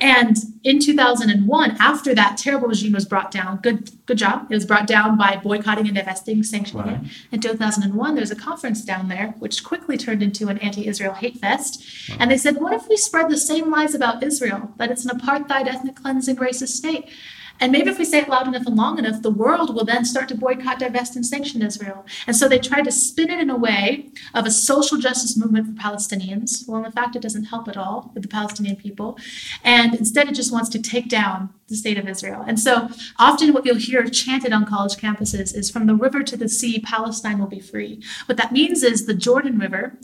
And 0.00 0.36
in 0.64 0.80
2001, 0.80 1.76
after 1.78 2.14
that 2.14 2.36
terrible 2.36 2.68
regime 2.68 2.92
was 2.92 3.04
brought 3.04 3.30
down, 3.30 3.58
good 3.58 3.90
good 4.06 4.18
job. 4.18 4.48
It 4.50 4.54
was 4.54 4.66
brought 4.66 4.86
down 4.86 5.15
by 5.16 5.36
boycotting 5.36 5.86
and 5.86 5.96
divesting, 5.96 6.42
sanctioning 6.42 6.88
it. 6.88 7.00
In 7.32 7.40
2001, 7.40 8.14
there 8.14 8.22
was 8.22 8.30
a 8.30 8.36
conference 8.36 8.84
down 8.84 9.08
there, 9.08 9.34
which 9.38 9.64
quickly 9.64 9.96
turned 9.96 10.22
into 10.22 10.48
an 10.48 10.58
anti-Israel 10.58 11.14
hate 11.14 11.38
fest. 11.38 11.84
And 12.18 12.30
they 12.30 12.38
said, 12.38 12.56
what 12.56 12.72
if 12.72 12.88
we 12.88 12.96
spread 12.96 13.30
the 13.30 13.36
same 13.38 13.70
lies 13.70 13.94
about 13.94 14.22
Israel, 14.22 14.72
that 14.76 14.90
it's 14.90 15.04
an 15.04 15.18
apartheid, 15.18 15.66
ethnic 15.66 15.96
cleansing, 15.96 16.36
racist 16.36 16.68
state? 16.68 17.08
And 17.60 17.72
maybe 17.72 17.90
if 17.90 17.98
we 17.98 18.04
say 18.04 18.20
it 18.20 18.28
loud 18.28 18.48
enough 18.48 18.66
and 18.66 18.76
long 18.76 18.98
enough, 18.98 19.22
the 19.22 19.30
world 19.30 19.74
will 19.74 19.84
then 19.84 20.04
start 20.04 20.28
to 20.28 20.34
boycott, 20.34 20.78
divest, 20.78 21.16
and 21.16 21.24
sanction 21.24 21.62
Israel. 21.62 22.04
And 22.26 22.36
so 22.36 22.48
they 22.48 22.58
tried 22.58 22.84
to 22.84 22.92
spin 22.92 23.30
it 23.30 23.40
in 23.40 23.50
a 23.50 23.56
way 23.56 24.10
of 24.34 24.46
a 24.46 24.50
social 24.50 24.98
justice 24.98 25.36
movement 25.36 25.66
for 25.66 25.82
Palestinians. 25.82 26.68
Well, 26.68 26.84
in 26.84 26.92
fact, 26.92 27.16
it 27.16 27.22
doesn't 27.22 27.44
help 27.44 27.68
at 27.68 27.76
all 27.76 28.10
with 28.14 28.22
the 28.22 28.28
Palestinian 28.28 28.76
people. 28.76 29.18
And 29.64 29.94
instead, 29.94 30.28
it 30.28 30.34
just 30.34 30.52
wants 30.52 30.68
to 30.70 30.82
take 30.82 31.08
down 31.08 31.50
the 31.68 31.76
state 31.76 31.98
of 31.98 32.08
Israel. 32.08 32.44
And 32.46 32.60
so 32.60 32.88
often 33.18 33.52
what 33.52 33.64
you'll 33.64 33.76
hear 33.76 34.04
chanted 34.04 34.52
on 34.52 34.66
college 34.66 34.96
campuses 34.96 35.54
is 35.54 35.70
from 35.70 35.86
the 35.86 35.94
river 35.94 36.22
to 36.22 36.36
the 36.36 36.48
sea, 36.48 36.80
Palestine 36.80 37.38
will 37.38 37.48
be 37.48 37.60
free. 37.60 38.02
What 38.26 38.36
that 38.38 38.52
means 38.52 38.82
is 38.82 39.06
the 39.06 39.14
Jordan 39.14 39.58
River 39.58 39.98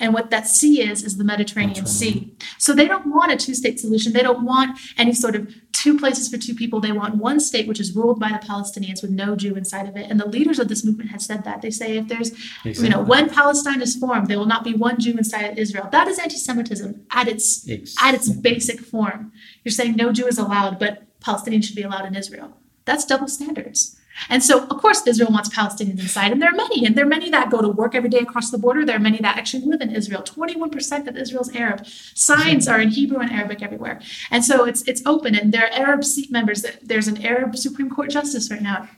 and 0.00 0.14
what 0.14 0.30
that 0.30 0.46
sea 0.46 0.82
is, 0.82 1.02
is 1.02 1.16
the 1.16 1.24
Mediterranean 1.24 1.86
Sea. 1.86 2.32
So 2.56 2.72
they 2.72 2.86
don't 2.86 3.06
want 3.06 3.32
a 3.32 3.36
two 3.36 3.54
state 3.54 3.80
solution. 3.80 4.12
They 4.12 4.22
don't 4.22 4.44
want 4.44 4.78
any 4.96 5.12
sort 5.12 5.34
of 5.34 5.52
two 5.82 5.98
places 5.98 6.28
for 6.28 6.38
two 6.38 6.54
people. 6.54 6.80
They 6.80 6.92
want 6.92 7.16
one 7.16 7.38
state, 7.40 7.66
which 7.68 7.80
is 7.84 7.94
ruled 7.94 8.18
by 8.18 8.30
the 8.32 8.44
Palestinians 8.46 9.00
with 9.02 9.10
no 9.12 9.36
Jew 9.36 9.54
inside 9.54 9.86
of 9.88 9.96
it. 9.96 10.10
And 10.10 10.18
the 10.18 10.26
leaders 10.36 10.58
of 10.58 10.68
this 10.68 10.84
movement 10.84 11.10
have 11.10 11.22
said 11.22 11.44
that. 11.44 11.62
They 11.62 11.70
say 11.70 11.96
if 11.98 12.08
there's, 12.08 12.30
you 12.30 12.36
know, 12.64 12.70
Exactly. 12.70 13.04
when 13.12 13.30
Palestine 13.30 13.80
is 13.82 13.94
formed, 13.96 14.26
there 14.28 14.38
will 14.38 14.46
not 14.46 14.64
be 14.64 14.74
one 14.74 14.98
Jew 14.98 15.12
inside 15.22 15.44
of 15.52 15.58
Israel. 15.58 15.88
That 15.92 16.08
is 16.08 16.18
anti 16.18 16.36
Semitism 16.36 17.06
at 17.10 17.28
its 17.28 17.46
at 18.02 18.14
its 18.14 18.28
basic 18.30 18.80
form. 18.80 19.32
You're 19.64 19.72
saying 19.72 19.94
no 19.96 20.12
Jew 20.12 20.26
is 20.26 20.38
allowed, 20.38 20.78
but 20.78 21.04
Palestinians 21.20 21.64
should 21.64 21.76
be 21.76 21.82
allowed 21.82 22.06
in 22.06 22.16
Israel. 22.16 22.56
That's 22.84 23.04
double 23.04 23.28
standards. 23.28 23.96
And 24.28 24.42
so, 24.42 24.64
of 24.64 24.76
course, 24.78 25.06
Israel 25.06 25.30
wants 25.30 25.48
Palestinians 25.48 26.00
inside, 26.00 26.32
and 26.32 26.42
there 26.42 26.50
are 26.50 26.60
many, 26.64 26.84
and 26.84 26.96
there 26.96 27.04
are 27.04 27.08
many 27.08 27.30
that 27.30 27.50
go 27.50 27.60
to 27.60 27.68
work 27.68 27.94
every 27.94 28.10
day 28.10 28.18
across 28.18 28.50
the 28.50 28.58
border. 28.58 28.84
There 28.84 28.96
are 28.96 29.00
many 29.10 29.18
that 29.18 29.36
actually 29.38 29.64
live 29.64 29.80
in 29.80 29.90
Israel. 29.94 30.22
Twenty-one 30.22 30.70
percent 30.70 31.08
of 31.08 31.16
Israel's 31.16 31.54
Arab. 31.54 31.86
Signs 31.86 32.66
are 32.68 32.80
in 32.80 32.90
Hebrew 32.90 33.18
and 33.18 33.30
Arabic 33.30 33.62
everywhere, 33.62 34.00
and 34.30 34.44
so 34.44 34.64
it's 34.64 34.82
it's 34.82 35.02
open. 35.06 35.34
And 35.34 35.52
there 35.52 35.64
are 35.66 35.72
Arab 35.86 36.04
seat 36.04 36.30
members. 36.30 36.64
There's 36.82 37.08
an 37.08 37.24
Arab 37.24 37.56
Supreme 37.56 37.90
Court 37.90 38.10
justice 38.10 38.50
right 38.50 38.62
now. 38.62 38.88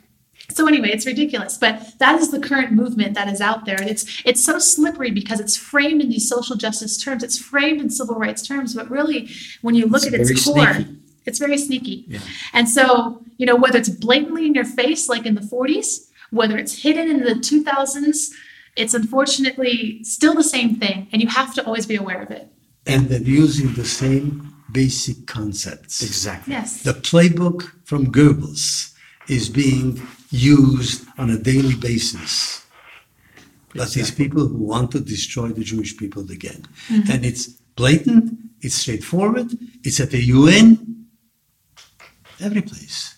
So 0.53 0.67
anyway, 0.67 0.91
it's 0.91 1.07
ridiculous, 1.07 1.57
but 1.59 1.99
that 1.99 2.19
is 2.21 2.33
the 2.33 2.41
current 2.41 2.73
movement 2.73 3.15
that 3.15 3.29
is 3.29 3.41
out 3.41 3.67
there, 3.67 3.77
and 3.77 3.89
it's 3.89 4.23
it's 4.25 4.45
so 4.45 4.59
slippery 4.59 5.11
because 5.13 5.39
it's 5.39 5.57
framed 5.57 6.01
in 6.03 6.09
these 6.09 6.29
social 6.29 6.57
justice 6.57 6.97
terms, 6.97 7.23
it's 7.23 7.39
framed 7.39 7.81
in 7.81 7.89
civil 7.91 8.17
rights 8.17 8.43
terms, 8.47 8.75
but 8.75 8.91
really, 8.91 9.29
when 9.63 9.75
you 9.77 9.87
look 9.87 10.03
It's 10.03 10.15
at 10.15 10.21
its 10.21 10.45
core, 10.45 10.75
sneaky. 10.75 10.97
It's 11.27 11.39
very 11.39 11.59
sneaky. 11.59 12.05
Yeah. 12.09 12.21
And 12.53 12.69
so, 12.69 13.23
you 13.37 13.47
know, 13.47 13.57
whether 13.57 13.79
it's 13.79 13.89
blatantly 13.89 14.47
in 14.47 14.55
your 14.55 14.65
face, 14.65 15.09
like 15.09 15.27
in 15.27 15.35
the 15.35 15.41
40s, 15.41 16.09
whether 16.31 16.57
it's 16.57 16.83
hidden 16.83 17.09
in 17.09 17.21
the 17.21 17.35
2000s, 17.35 18.31
it's 18.77 18.95
unfortunately 18.95 20.03
still 20.05 20.35
the 20.35 20.45
same 20.45 20.77
thing, 20.77 21.09
and 21.13 21.21
you 21.21 21.29
have 21.29 21.55
to 21.55 21.65
always 21.65 21.87
be 21.87 21.97
aware 21.97 22.23
of 22.23 22.31
it. 22.31 22.49
And 22.87 23.09
they're 23.09 23.21
using 23.21 23.75
the 23.75 23.85
same 23.85 24.55
basic 24.73 25.27
concepts. 25.27 26.03
Exactly. 26.03 26.53
Yes. 26.55 26.83
The 26.83 26.93
playbook 26.93 27.71
from 27.85 28.13
Goebbels 28.13 28.95
is 29.29 29.49
being 29.49 30.01
used 30.31 31.07
on 31.19 31.31
a 31.31 31.39
daily 31.39 31.75
basis. 31.75 32.65
But 33.75 33.91
these 33.91 34.11
people 34.11 34.47
who 34.49 34.65
want 34.65 34.93
to 34.93 35.01
destroy 35.01 35.49
the 35.49 35.63
Jewish 35.63 35.97
people 35.97 36.29
again. 36.31 36.67
Mm-hmm. 36.89 37.11
And 37.11 37.25
it's 37.25 37.47
blatant, 37.77 38.39
it's 38.61 38.75
straightforward, 38.75 39.57
it's 39.85 40.01
at 40.01 40.11
the 40.11 40.23
UN, 40.23 41.00
every 42.41 42.63
place. 42.63 43.17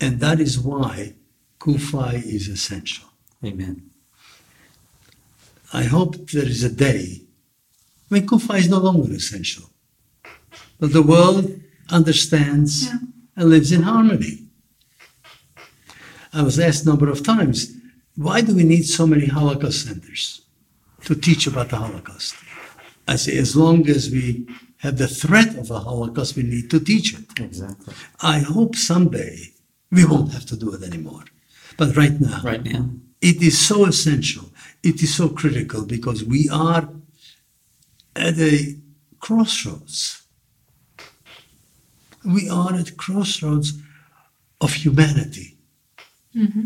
And 0.00 0.20
that 0.20 0.40
is 0.40 0.58
why 0.58 1.14
CUFI 1.60 2.22
is 2.24 2.48
essential. 2.48 3.08
Amen. 3.44 3.90
I 5.72 5.84
hope 5.84 6.30
there 6.30 6.44
is 6.44 6.62
a 6.64 6.68
day 6.68 7.22
when 8.08 8.26
Kufa 8.26 8.54
is 8.54 8.68
no 8.68 8.78
longer 8.78 9.10
essential. 9.12 9.70
But 10.78 10.92
the 10.92 11.02
world 11.02 11.60
understands 11.90 12.84
Yeah. 12.84 12.98
and 13.36 13.48
lives 13.48 13.72
in 13.72 13.82
harmony. 13.82 14.44
I 16.32 16.42
was 16.42 16.58
asked 16.58 16.84
a 16.84 16.88
number 16.88 17.08
of 17.08 17.22
times, 17.22 17.72
why 18.16 18.40
do 18.42 18.54
we 18.54 18.64
need 18.64 18.82
so 18.82 19.06
many 19.06 19.26
Holocaust 19.26 19.86
centers 19.86 20.42
to 21.04 21.14
teach 21.14 21.46
about 21.46 21.70
the 21.70 21.76
Holocaust? 21.76 22.34
I 23.06 23.16
say, 23.16 23.36
as 23.38 23.56
long 23.56 23.88
as 23.88 24.10
we 24.10 24.46
have 24.78 24.98
the 24.98 25.08
threat 25.08 25.56
of 25.56 25.70
a 25.70 25.78
Holocaust, 25.80 26.36
we 26.36 26.42
need 26.42 26.70
to 26.70 26.80
teach 26.80 27.14
it. 27.14 27.24
Exactly. 27.40 27.94
I 28.20 28.38
hope 28.40 28.76
someday 28.76 29.52
we 29.90 30.04
won't 30.04 30.32
have 30.32 30.46
to 30.46 30.56
do 30.56 30.72
it 30.74 30.82
anymore. 30.82 31.24
But 31.76 31.96
right 31.96 32.18
now, 32.20 32.40
Right 32.42 32.64
now. 32.64 32.90
it 33.20 33.42
is 33.42 33.58
so 33.58 33.86
essential. 33.86 34.50
It 34.82 35.02
is 35.02 35.14
so 35.14 35.28
critical 35.28 35.84
because 35.84 36.24
we 36.24 36.48
are 36.50 36.88
at 38.16 38.38
a 38.38 38.76
crossroads. 39.20 40.22
We 42.24 42.48
are 42.48 42.74
at 42.74 42.96
crossroads 42.96 43.74
of 44.60 44.72
humanity. 44.74 45.56
Mm-hmm. 46.36 46.64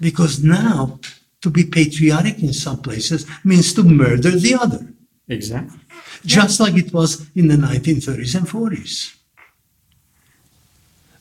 Because 0.00 0.42
now 0.42 1.00
to 1.40 1.50
be 1.50 1.64
patriotic 1.64 2.42
in 2.42 2.52
some 2.52 2.80
places 2.82 3.26
means 3.44 3.74
to 3.74 3.82
murder 3.82 4.30
the 4.30 4.54
other, 4.54 4.86
Exactly. 5.28 5.78
just 6.26 6.60
like 6.60 6.74
it 6.74 6.92
was 6.92 7.30
in 7.34 7.48
the 7.48 7.56
1930s 7.56 8.34
and 8.34 8.46
40s. 8.46 9.16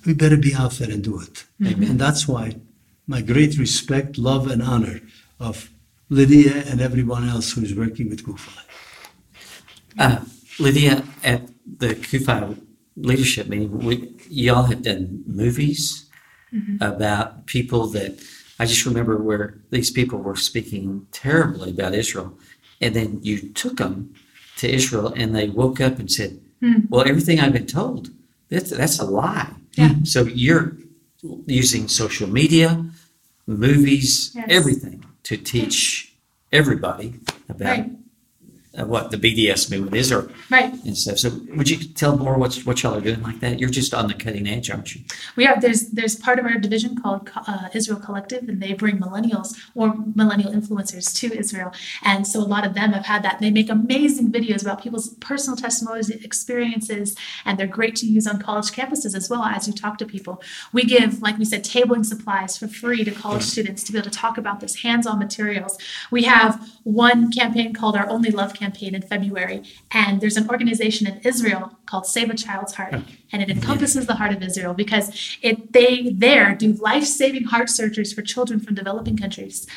We 0.06 0.14
better 0.14 0.36
be 0.36 0.54
out 0.54 0.74
there 0.74 0.92
and 0.92 1.04
do 1.04 1.22
it. 1.22 1.46
And 1.60 1.98
that's 2.00 2.28
why 2.28 2.58
my 3.08 3.22
great 3.22 3.58
respect, 3.58 4.18
love, 4.18 4.48
and 4.52 4.62
honor 4.62 5.00
of 5.40 5.70
Lydia 6.10 6.64
and 6.68 6.82
everyone 6.82 7.28
else 7.28 7.54
who 7.54 7.62
is 7.62 7.74
working 7.74 8.10
with 8.10 8.26
Kufa. 8.26 8.52
Uh, 9.98 10.20
Lydia, 10.60 11.04
at 11.24 11.48
the 11.80 11.96
CUFI 11.96 12.58
leadership 12.98 13.48
meeting, 13.48 13.80
we, 13.80 14.14
y'all 14.30 14.64
have 14.64 14.84
done 14.84 15.24
movies 15.26 16.10
about 16.82 17.48
people 17.48 17.88
that 17.88 18.20
I 18.60 18.66
just 18.66 18.86
remember 18.86 19.18
where 19.18 19.58
these 19.72 19.90
people 19.90 20.20
were 20.20 20.36
speaking 20.36 21.08
terribly 21.12 21.72
about 21.72 21.96
Israel, 21.96 22.38
and 22.84 22.96
then 22.96 23.20
you 23.22 23.36
took 23.62 23.78
them 23.78 24.14
to 24.58 24.66
Israel, 24.80 25.08
and 25.16 25.36
they 25.36 25.50
woke 25.50 25.80
up 25.88 25.96
and 26.00 26.10
said, 26.12 26.32
hmm. 26.62 26.80
"Well, 26.90 27.08
everything 27.08 27.40
I've 27.40 27.54
been 27.60 27.68
told, 27.82 28.10
that's 28.50 28.70
that's 28.72 29.00
a 29.00 29.06
lie." 29.06 29.54
Yeah. 29.78 29.96
So 30.04 30.20
you're 30.44 30.78
using 31.48 31.88
social 31.88 32.30
media, 32.30 32.70
movies, 33.48 34.32
Yes. 34.36 34.46
everything 34.50 35.04
to 35.24 35.38
teach 35.38 36.14
everybody 36.52 37.08
about 37.50 37.78
Right. 37.78 37.92
Uh, 38.78 38.86
what 38.86 39.12
the 39.12 39.18
BDS 39.18 39.70
movement 39.70 39.96
is, 39.96 40.12
or 40.12 40.32
Right. 40.50 40.74
and 40.86 40.98
stuff. 40.98 41.20
So, 41.20 41.30
would 41.56 41.70
you 41.70 41.78
tell 41.78 42.18
more 42.18 42.38
what 42.38 42.56
what 42.66 42.82
y'all 42.82 42.96
are 42.96 43.02
doing 43.02 43.22
like 43.22 43.40
that? 43.42 43.60
You're 43.60 43.70
just 43.70 43.94
on 43.94 44.08
the 44.08 44.16
cutting 44.16 44.48
edge, 44.48 44.72
aren't 44.72 44.96
you? 44.96 45.02
We 45.36 45.46
are 45.46 45.60
there's 45.60 45.90
there's 45.90 46.16
part 46.16 46.40
of 46.40 46.46
our 46.46 46.58
division 46.58 47.00
called 47.00 47.30
uh, 47.36 47.70
Israel 47.74 48.00
Collective, 48.00 48.50
and 48.50 48.60
they 48.62 48.74
bring 48.74 48.98
millennials 48.98 49.56
or 49.76 49.94
millennial 50.16 50.52
influencers 50.52 51.14
to 51.20 51.38
Israel. 51.38 51.72
And 52.04 52.26
so 52.26 52.40
a 52.40 52.50
lot 52.56 52.66
of 52.66 52.74
them 52.74 52.94
have 52.94 53.06
had 53.06 53.22
that. 53.24 53.40
They 53.40 53.52
make 53.52 53.70
amazing 53.70 54.32
videos 54.32 54.64
about 54.64 54.82
people's 54.82 55.10
personal 55.16 55.56
testimonies, 55.56 56.10
experiences, 56.10 57.16
and 57.46 57.58
they're 57.60 57.68
great 57.68 57.96
to 57.98 58.08
use 58.08 58.26
on 58.26 58.42
college 58.42 58.72
campuses 58.72 59.16
as 59.16 59.30
well 59.30 59.44
as 59.44 59.68
you 59.68 59.74
talk 59.74 59.98
to 60.00 60.06
people. 60.06 60.42
We 60.72 60.84
give, 60.84 61.22
like 61.22 61.38
we 61.38 61.46
said, 61.46 61.64
tabling 61.64 62.06
supplies 62.06 62.58
for 62.58 62.68
free 62.68 63.04
to 63.04 63.12
college 63.12 63.44
students 63.44 63.84
to 63.84 63.92
be 63.92 64.00
able 64.00 64.10
to 64.10 64.18
talk 64.18 64.38
about 64.40 64.62
this 64.62 64.78
hands-on 64.82 65.20
materials. 65.20 65.78
We 66.10 66.24
have 66.24 66.52
one 66.84 67.32
campaign 67.32 67.74
called 67.74 67.96
our 67.96 68.10
Only 68.10 68.32
Love 68.32 68.54
campaign 68.54 68.63
in 68.64 69.02
February, 69.02 69.64
and 69.92 70.22
there's 70.22 70.38
an 70.38 70.50
organization 70.50 71.08
in 71.08 71.20
Israel 71.20 71.78
called 71.86 72.06
Save 72.06 72.30
a 72.30 72.36
Child's 72.36 72.74
Heart, 72.74 72.94
oh. 72.96 73.04
and 73.32 73.42
it 73.42 73.50
encompasses 73.50 74.06
the 74.06 74.16
heart 74.16 74.34
of 74.34 74.42
Israel 74.42 74.74
because 74.74 75.38
it 75.42 75.74
they 75.74 76.10
there 76.10 76.56
do 76.56 76.74
life-saving 76.74 77.46
heart 77.46 77.68
surgeries 77.68 78.14
for 78.14 78.22
children 78.22 78.60
from 78.60 78.76
developing 78.76 79.18
countries. 79.18 79.68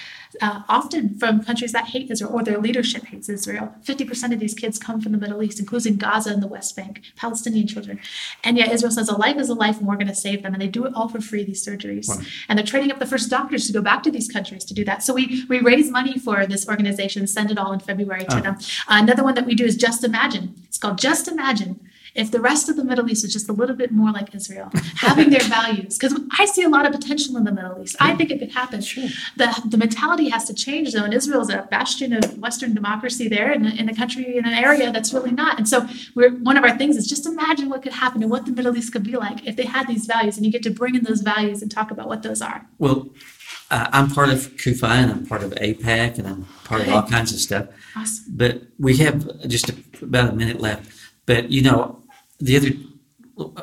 Uh, 0.41 0.63
often 0.69 1.19
from 1.19 1.43
countries 1.45 1.73
that 1.73 1.87
hate 1.87 2.11
Israel 2.11 2.33
or 2.33 2.43
their 2.43 2.59
leadership 2.59 3.05
hates 3.07 3.29
Israel. 3.29 3.75
50% 3.85 4.33
of 4.33 4.41
these 4.41 4.55
kids 4.55 4.79
come 4.79 5.01
from 5.01 5.13
the 5.13 5.19
Middle 5.19 5.43
East, 5.43 5.59
including 5.61 5.97
Gaza 5.97 6.31
and 6.31 6.43
the 6.43 6.47
West 6.47 6.77
Bank, 6.77 7.03
Palestinian 7.17 7.67
children. 7.67 8.01
And 8.45 8.57
yet 8.57 8.73
Israel 8.73 8.91
says 8.93 9.09
a 9.09 9.17
life 9.17 9.37
is 9.37 9.49
a 9.49 9.55
life 9.55 9.79
and 9.79 9.87
we're 9.87 9.97
going 9.97 10.07
to 10.09 10.15
save 10.15 10.43
them. 10.43 10.53
And 10.53 10.63
they 10.63 10.69
do 10.69 10.85
it 10.87 10.93
all 10.95 11.09
for 11.09 11.21
free, 11.21 11.45
these 11.45 11.65
surgeries. 11.67 12.09
Wow. 12.09 12.21
And 12.49 12.59
they're 12.59 12.67
training 12.67 12.91
up 12.93 12.99
the 12.99 13.07
first 13.07 13.31
doctors 13.31 13.67
to 13.67 13.73
go 13.73 13.83
back 13.83 14.03
to 14.05 14.11
these 14.11 14.29
countries 14.31 14.65
to 14.67 14.75
do 14.75 14.85
that. 14.85 15.03
So 15.03 15.15
we, 15.15 15.45
we 15.49 15.61
raise 15.61 15.91
money 15.91 16.19
for 16.19 16.47
this 16.47 16.69
organization, 16.69 17.27
send 17.27 17.51
it 17.51 17.59
all 17.59 17.73
in 17.73 17.81
February 17.81 18.25
to 18.27 18.37
Oh. 18.37 18.41
them. 18.41 18.55
Uh, 18.89 19.01
another 19.03 19.25
one 19.25 19.35
that 19.35 19.47
we 19.47 19.55
do 19.55 19.65
is 19.65 19.77
Just 19.77 20.05
Imagine. 20.05 20.55
It's 20.69 20.79
called 20.79 20.99
Just 20.99 21.29
Imagine 21.29 21.81
if 22.17 22.31
the 22.31 22.41
rest 22.41 22.69
of 22.69 22.77
the 22.77 22.85
Middle 22.85 23.09
East 23.11 23.25
is 23.25 23.33
just 23.33 23.49
a 23.49 23.53
little 23.53 23.77
bit 23.77 23.91
more 23.93 24.11
like 24.13 24.35
Israel, 24.35 24.71
having 24.97 25.31
their 25.31 25.41
values. 25.59 25.99
Because 25.99 26.19
I 26.39 26.45
see 26.47 26.63
a 26.63 26.69
lot 26.69 26.85
of 26.87 26.93
potential 26.93 27.37
in 27.37 27.45
the 27.45 27.53
Middle 27.53 27.81
East. 27.83 27.97
I 28.01 28.15
think 28.17 28.31
it 28.31 28.39
could 28.39 28.53
happen. 28.53 28.81
The, 28.81 29.63
the 29.73 29.77
mentality 29.77 30.29
has 30.31 30.45
to 30.47 30.55
change, 30.55 30.93
though, 30.93 31.05
and 31.05 31.15
Israel 31.15 31.41
is 31.43 31.51
a 31.51 31.67
bastion 31.71 32.13
of 32.13 32.39
Western 32.39 32.75
democracy 32.75 33.29
there 33.29 33.53
in, 33.53 33.67
a- 33.67 33.75
in 33.81 33.89
a 33.89 33.95
country, 33.95 34.37
in 34.37 34.45
an 34.47 34.55
area 34.55 34.91
that's 34.93 35.13
really 35.13 35.33
not. 35.33 35.59
And 35.59 35.69
so 35.69 35.87
we're, 36.15 36.31
one 36.31 36.57
of 36.57 36.65
our 36.65 36.77
things 36.79 36.97
is 36.97 37.07
just 37.07 37.27
imagine 37.27 37.69
what 37.69 37.83
could 37.83 37.93
happen 37.93 38.23
and 38.23 38.31
what 38.31 38.47
the 38.47 38.53
Middle 38.53 38.77
East 38.77 38.93
could 38.93 39.03
be 39.05 39.17
like 39.17 39.47
if 39.47 39.57
they 39.57 39.67
had 39.67 39.87
these 39.87 40.07
values, 40.07 40.37
and 40.37 40.45
you 40.47 40.53
get 40.53 40.63
to 40.65 40.71
bring 40.71 40.95
in 40.95 41.05
those 41.05 41.21
values 41.21 41.63
and 41.63 41.71
talk 41.71 41.91
about 41.91 42.09
what 42.09 42.23
those 42.23 42.41
are. 42.43 42.67
Well, 42.79 43.09
uh, 43.71 43.89
I'm 43.93 44.09
part 44.11 44.29
of 44.29 44.39
KUFA 44.57 44.89
and 44.89 45.11
I'm 45.11 45.27
part 45.27 45.43
of 45.43 45.51
AIPAC 45.53 46.19
and 46.19 46.27
I'm 46.29 46.45
part 46.65 46.83
of 46.83 46.89
all 46.89 47.03
kinds 47.03 47.33
of 47.33 47.39
stuff. 47.41 47.67
Awesome. 47.97 48.25
But 48.29 48.63
we 48.79 48.97
have 48.99 49.27
just 49.49 49.69
a, 49.71 49.75
about 50.03 50.31
a 50.31 50.33
minute 50.37 50.61
left. 50.61 50.93
But 51.27 51.51
you 51.51 51.63
know, 51.63 52.03
the 52.39 52.57
other, 52.57 52.71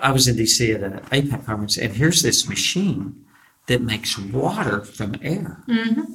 I 0.02 0.12
was 0.12 0.28
in 0.28 0.36
DC 0.36 0.74
at 0.76 0.84
an 0.84 1.00
AIPAC 1.12 1.46
conference, 1.46 1.78
and 1.78 1.94
here's 1.94 2.22
this 2.22 2.48
machine 2.48 3.24
that 3.68 3.82
makes 3.82 4.18
water 4.18 4.82
from 4.82 5.16
air. 5.22 5.64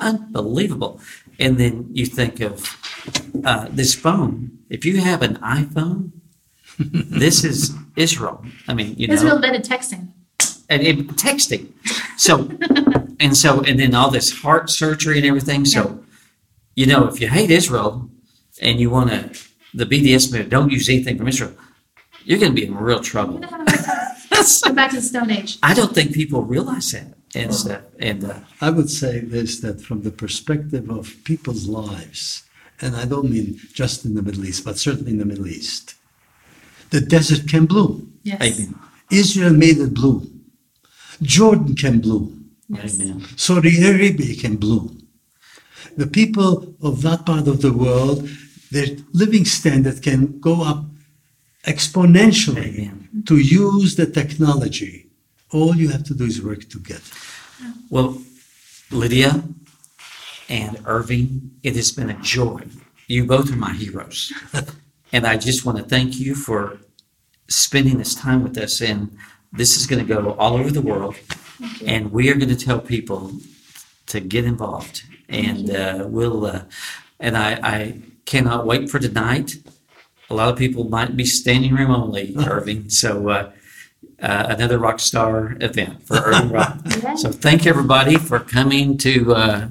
Unbelievable. 0.01 1.01
And 1.39 1.59
then 1.59 1.89
you 1.93 2.07
think 2.07 2.41
of 2.41 2.77
uh, 3.45 3.69
this 3.71 3.95
phone. 3.95 4.59
If 4.69 4.85
you 4.85 4.99
have 4.99 5.23
an 5.23 5.37
iPhone, 5.37 6.13
this 6.79 7.45
is 7.45 7.75
Israel. 7.97 8.45
I 8.69 8.75
mean, 8.75 8.95
you 8.97 9.09
know, 9.09 9.15
Israel 9.15 9.37
invented 9.37 9.65
texting. 9.65 10.09
and, 10.69 10.83
and 10.83 11.09
texting. 11.17 11.73
So, 12.17 12.51
and 13.19 13.37
so, 13.37 13.63
and 13.63 13.81
then 13.81 13.95
all 13.95 14.11
this 14.11 14.43
heart 14.43 14.71
surgery 14.71 15.17
and 15.19 15.27
everything. 15.27 15.65
So, 15.65 16.05
you 16.75 16.87
know, 16.87 17.09
if 17.09 17.21
you 17.21 17.29
hate 17.29 17.51
Israel 17.51 18.11
and 18.61 18.79
you 18.79 18.91
want 18.91 19.11
to, 19.11 19.41
the 19.75 19.85
BDS 19.85 20.31
movement, 20.31 20.51
don't 20.51 20.71
use 20.71 20.89
anything 20.89 21.19
from 21.19 21.29
Israel, 21.29 21.55
you're 22.29 22.39
going 22.39 22.55
to 22.55 22.61
be 22.61 22.67
in 22.67 22.77
real 22.77 23.01
trouble. 23.01 23.39
Go 23.39 24.73
back 24.75 24.91
to 24.91 24.97
the 24.97 25.03
Stone 25.03 25.31
Age. 25.31 25.59
I 25.63 25.73
don't 25.73 25.95
think 25.95 26.13
people 26.13 26.43
realize 26.43 26.93
that 26.93 27.15
and 27.35 27.55
stuff. 27.55 27.81
And 27.99 28.23
uh, 28.23 28.41
I 28.61 28.69
would 28.69 28.91
say 28.91 29.21
this 29.21 29.61
that 29.61 29.81
from 29.81 30.03
the 30.03 30.11
perspective 30.11 30.91
of 30.91 31.17
people's 31.25 31.67
lives, 31.67 32.43
and 32.83 32.95
I 32.95 33.07
don't 33.07 33.31
mean 33.31 33.59
just 33.73 34.05
in 34.05 34.15
the 34.15 34.21
Middle 34.21 34.45
East, 34.45 34.63
but 34.63 34.77
certainly 34.77 35.13
in 35.13 35.19
the 35.19 35.25
Middle 35.25 35.47
East, 35.47 35.95
the 36.91 37.01
desert 37.01 37.49
can 37.49 37.65
bloom. 37.65 38.13
Yes. 38.25 38.43
amen. 38.43 38.75
Israel 39.11 39.55
made 39.55 39.79
it 39.79 39.95
bloom. 39.95 40.45
Jordan 41.23 41.75
can 41.77 41.99
bloom. 42.01 42.51
Yes. 42.69 43.01
Amen. 43.01 43.25
Saudi 43.37 43.83
Arabia 43.83 44.37
can 44.37 44.57
bloom. 44.57 45.09
The 45.97 46.07
people 46.07 46.75
of 46.83 47.01
that 47.03 47.25
part 47.25 47.49
of 47.49 47.63
the 47.63 47.73
world, 47.73 48.29
their 48.71 48.89
living 49.13 49.47
standard 49.47 50.03
can 50.03 50.39
go 50.41 50.63
up 50.63 50.85
exponentially 51.65 52.79
Amen. 52.79 53.23
to 53.27 53.39
use 53.39 53.97
the 53.97 54.07
technology. 54.07 55.07
All 55.51 55.75
you 55.75 55.89
have 55.89 56.05
to 56.05 56.15
do 56.15 56.25
is 56.25 56.43
work 56.43 56.69
together. 56.69 57.03
Well, 57.91 58.21
Lydia 58.91 59.43
and 60.49 60.81
Irving, 60.87 61.53
it 61.63 61.77
has 61.77 61.91
been 61.93 62.11
a 62.11 62.21
joy. 62.21 62.63
You 63.07 63.25
both 63.25 63.53
are 63.53 63.57
my 63.57 63.73
heroes. 63.73 64.33
and 65.13 65.27
I 65.27 65.37
just 65.37 65.65
want 65.65 65.79
to 65.79 65.85
thank 65.85 66.19
you 66.19 66.35
for 66.35 66.79
spending 67.49 67.99
this 67.99 68.15
time 68.15 68.43
with 68.43 68.57
us. 68.59 68.81
And 68.81 69.17
this 69.53 69.77
is 69.77 69.87
going 69.87 70.07
to 70.07 70.15
go 70.15 70.33
all 70.33 70.57
over 70.57 70.71
the 70.71 70.83
world. 70.83 71.17
And 71.85 72.13
we 72.13 72.31
are 72.31 72.35
going 72.35 72.55
to 72.55 72.65
tell 72.65 72.81
people 72.81 73.33
to 74.07 74.21
get 74.21 74.45
involved. 74.45 75.03
And 75.29 75.71
uh, 75.71 76.05
we'll, 76.07 76.47
uh, 76.47 76.63
and 77.21 77.37
I, 77.37 77.59
I 77.63 78.01
cannot 78.27 78.67
wait 78.67 78.91
for 78.91 78.99
tonight. 78.99 79.57
A 80.31 80.35
lot 80.35 80.49
of 80.51 80.59
people 80.59 80.85
might 80.85 81.17
be 81.17 81.25
standing 81.25 81.75
room 81.75 81.91
only, 81.91 82.35
Irving. 82.37 82.91
So, 82.91 83.29
uh, 83.29 83.53
uh, 84.21 84.47
another 84.49 84.79
rock 84.79 84.99
star 84.99 85.57
event 85.61 86.07
for 86.07 86.17
Irving 86.17 86.51
Rock. 86.59 86.79
So 87.17 87.31
thank 87.31 87.67
everybody 87.67 88.17
for 88.17 88.41
coming 88.41 88.99
to 88.99 89.35
uh, 89.35 89.69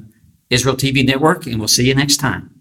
Israel 0.50 0.76
TV 0.76 1.06
Network, 1.06 1.46
and 1.46 1.60
we'll 1.60 1.68
see 1.68 1.88
you 1.88 1.96
next 1.96 2.18
time. 2.18 2.57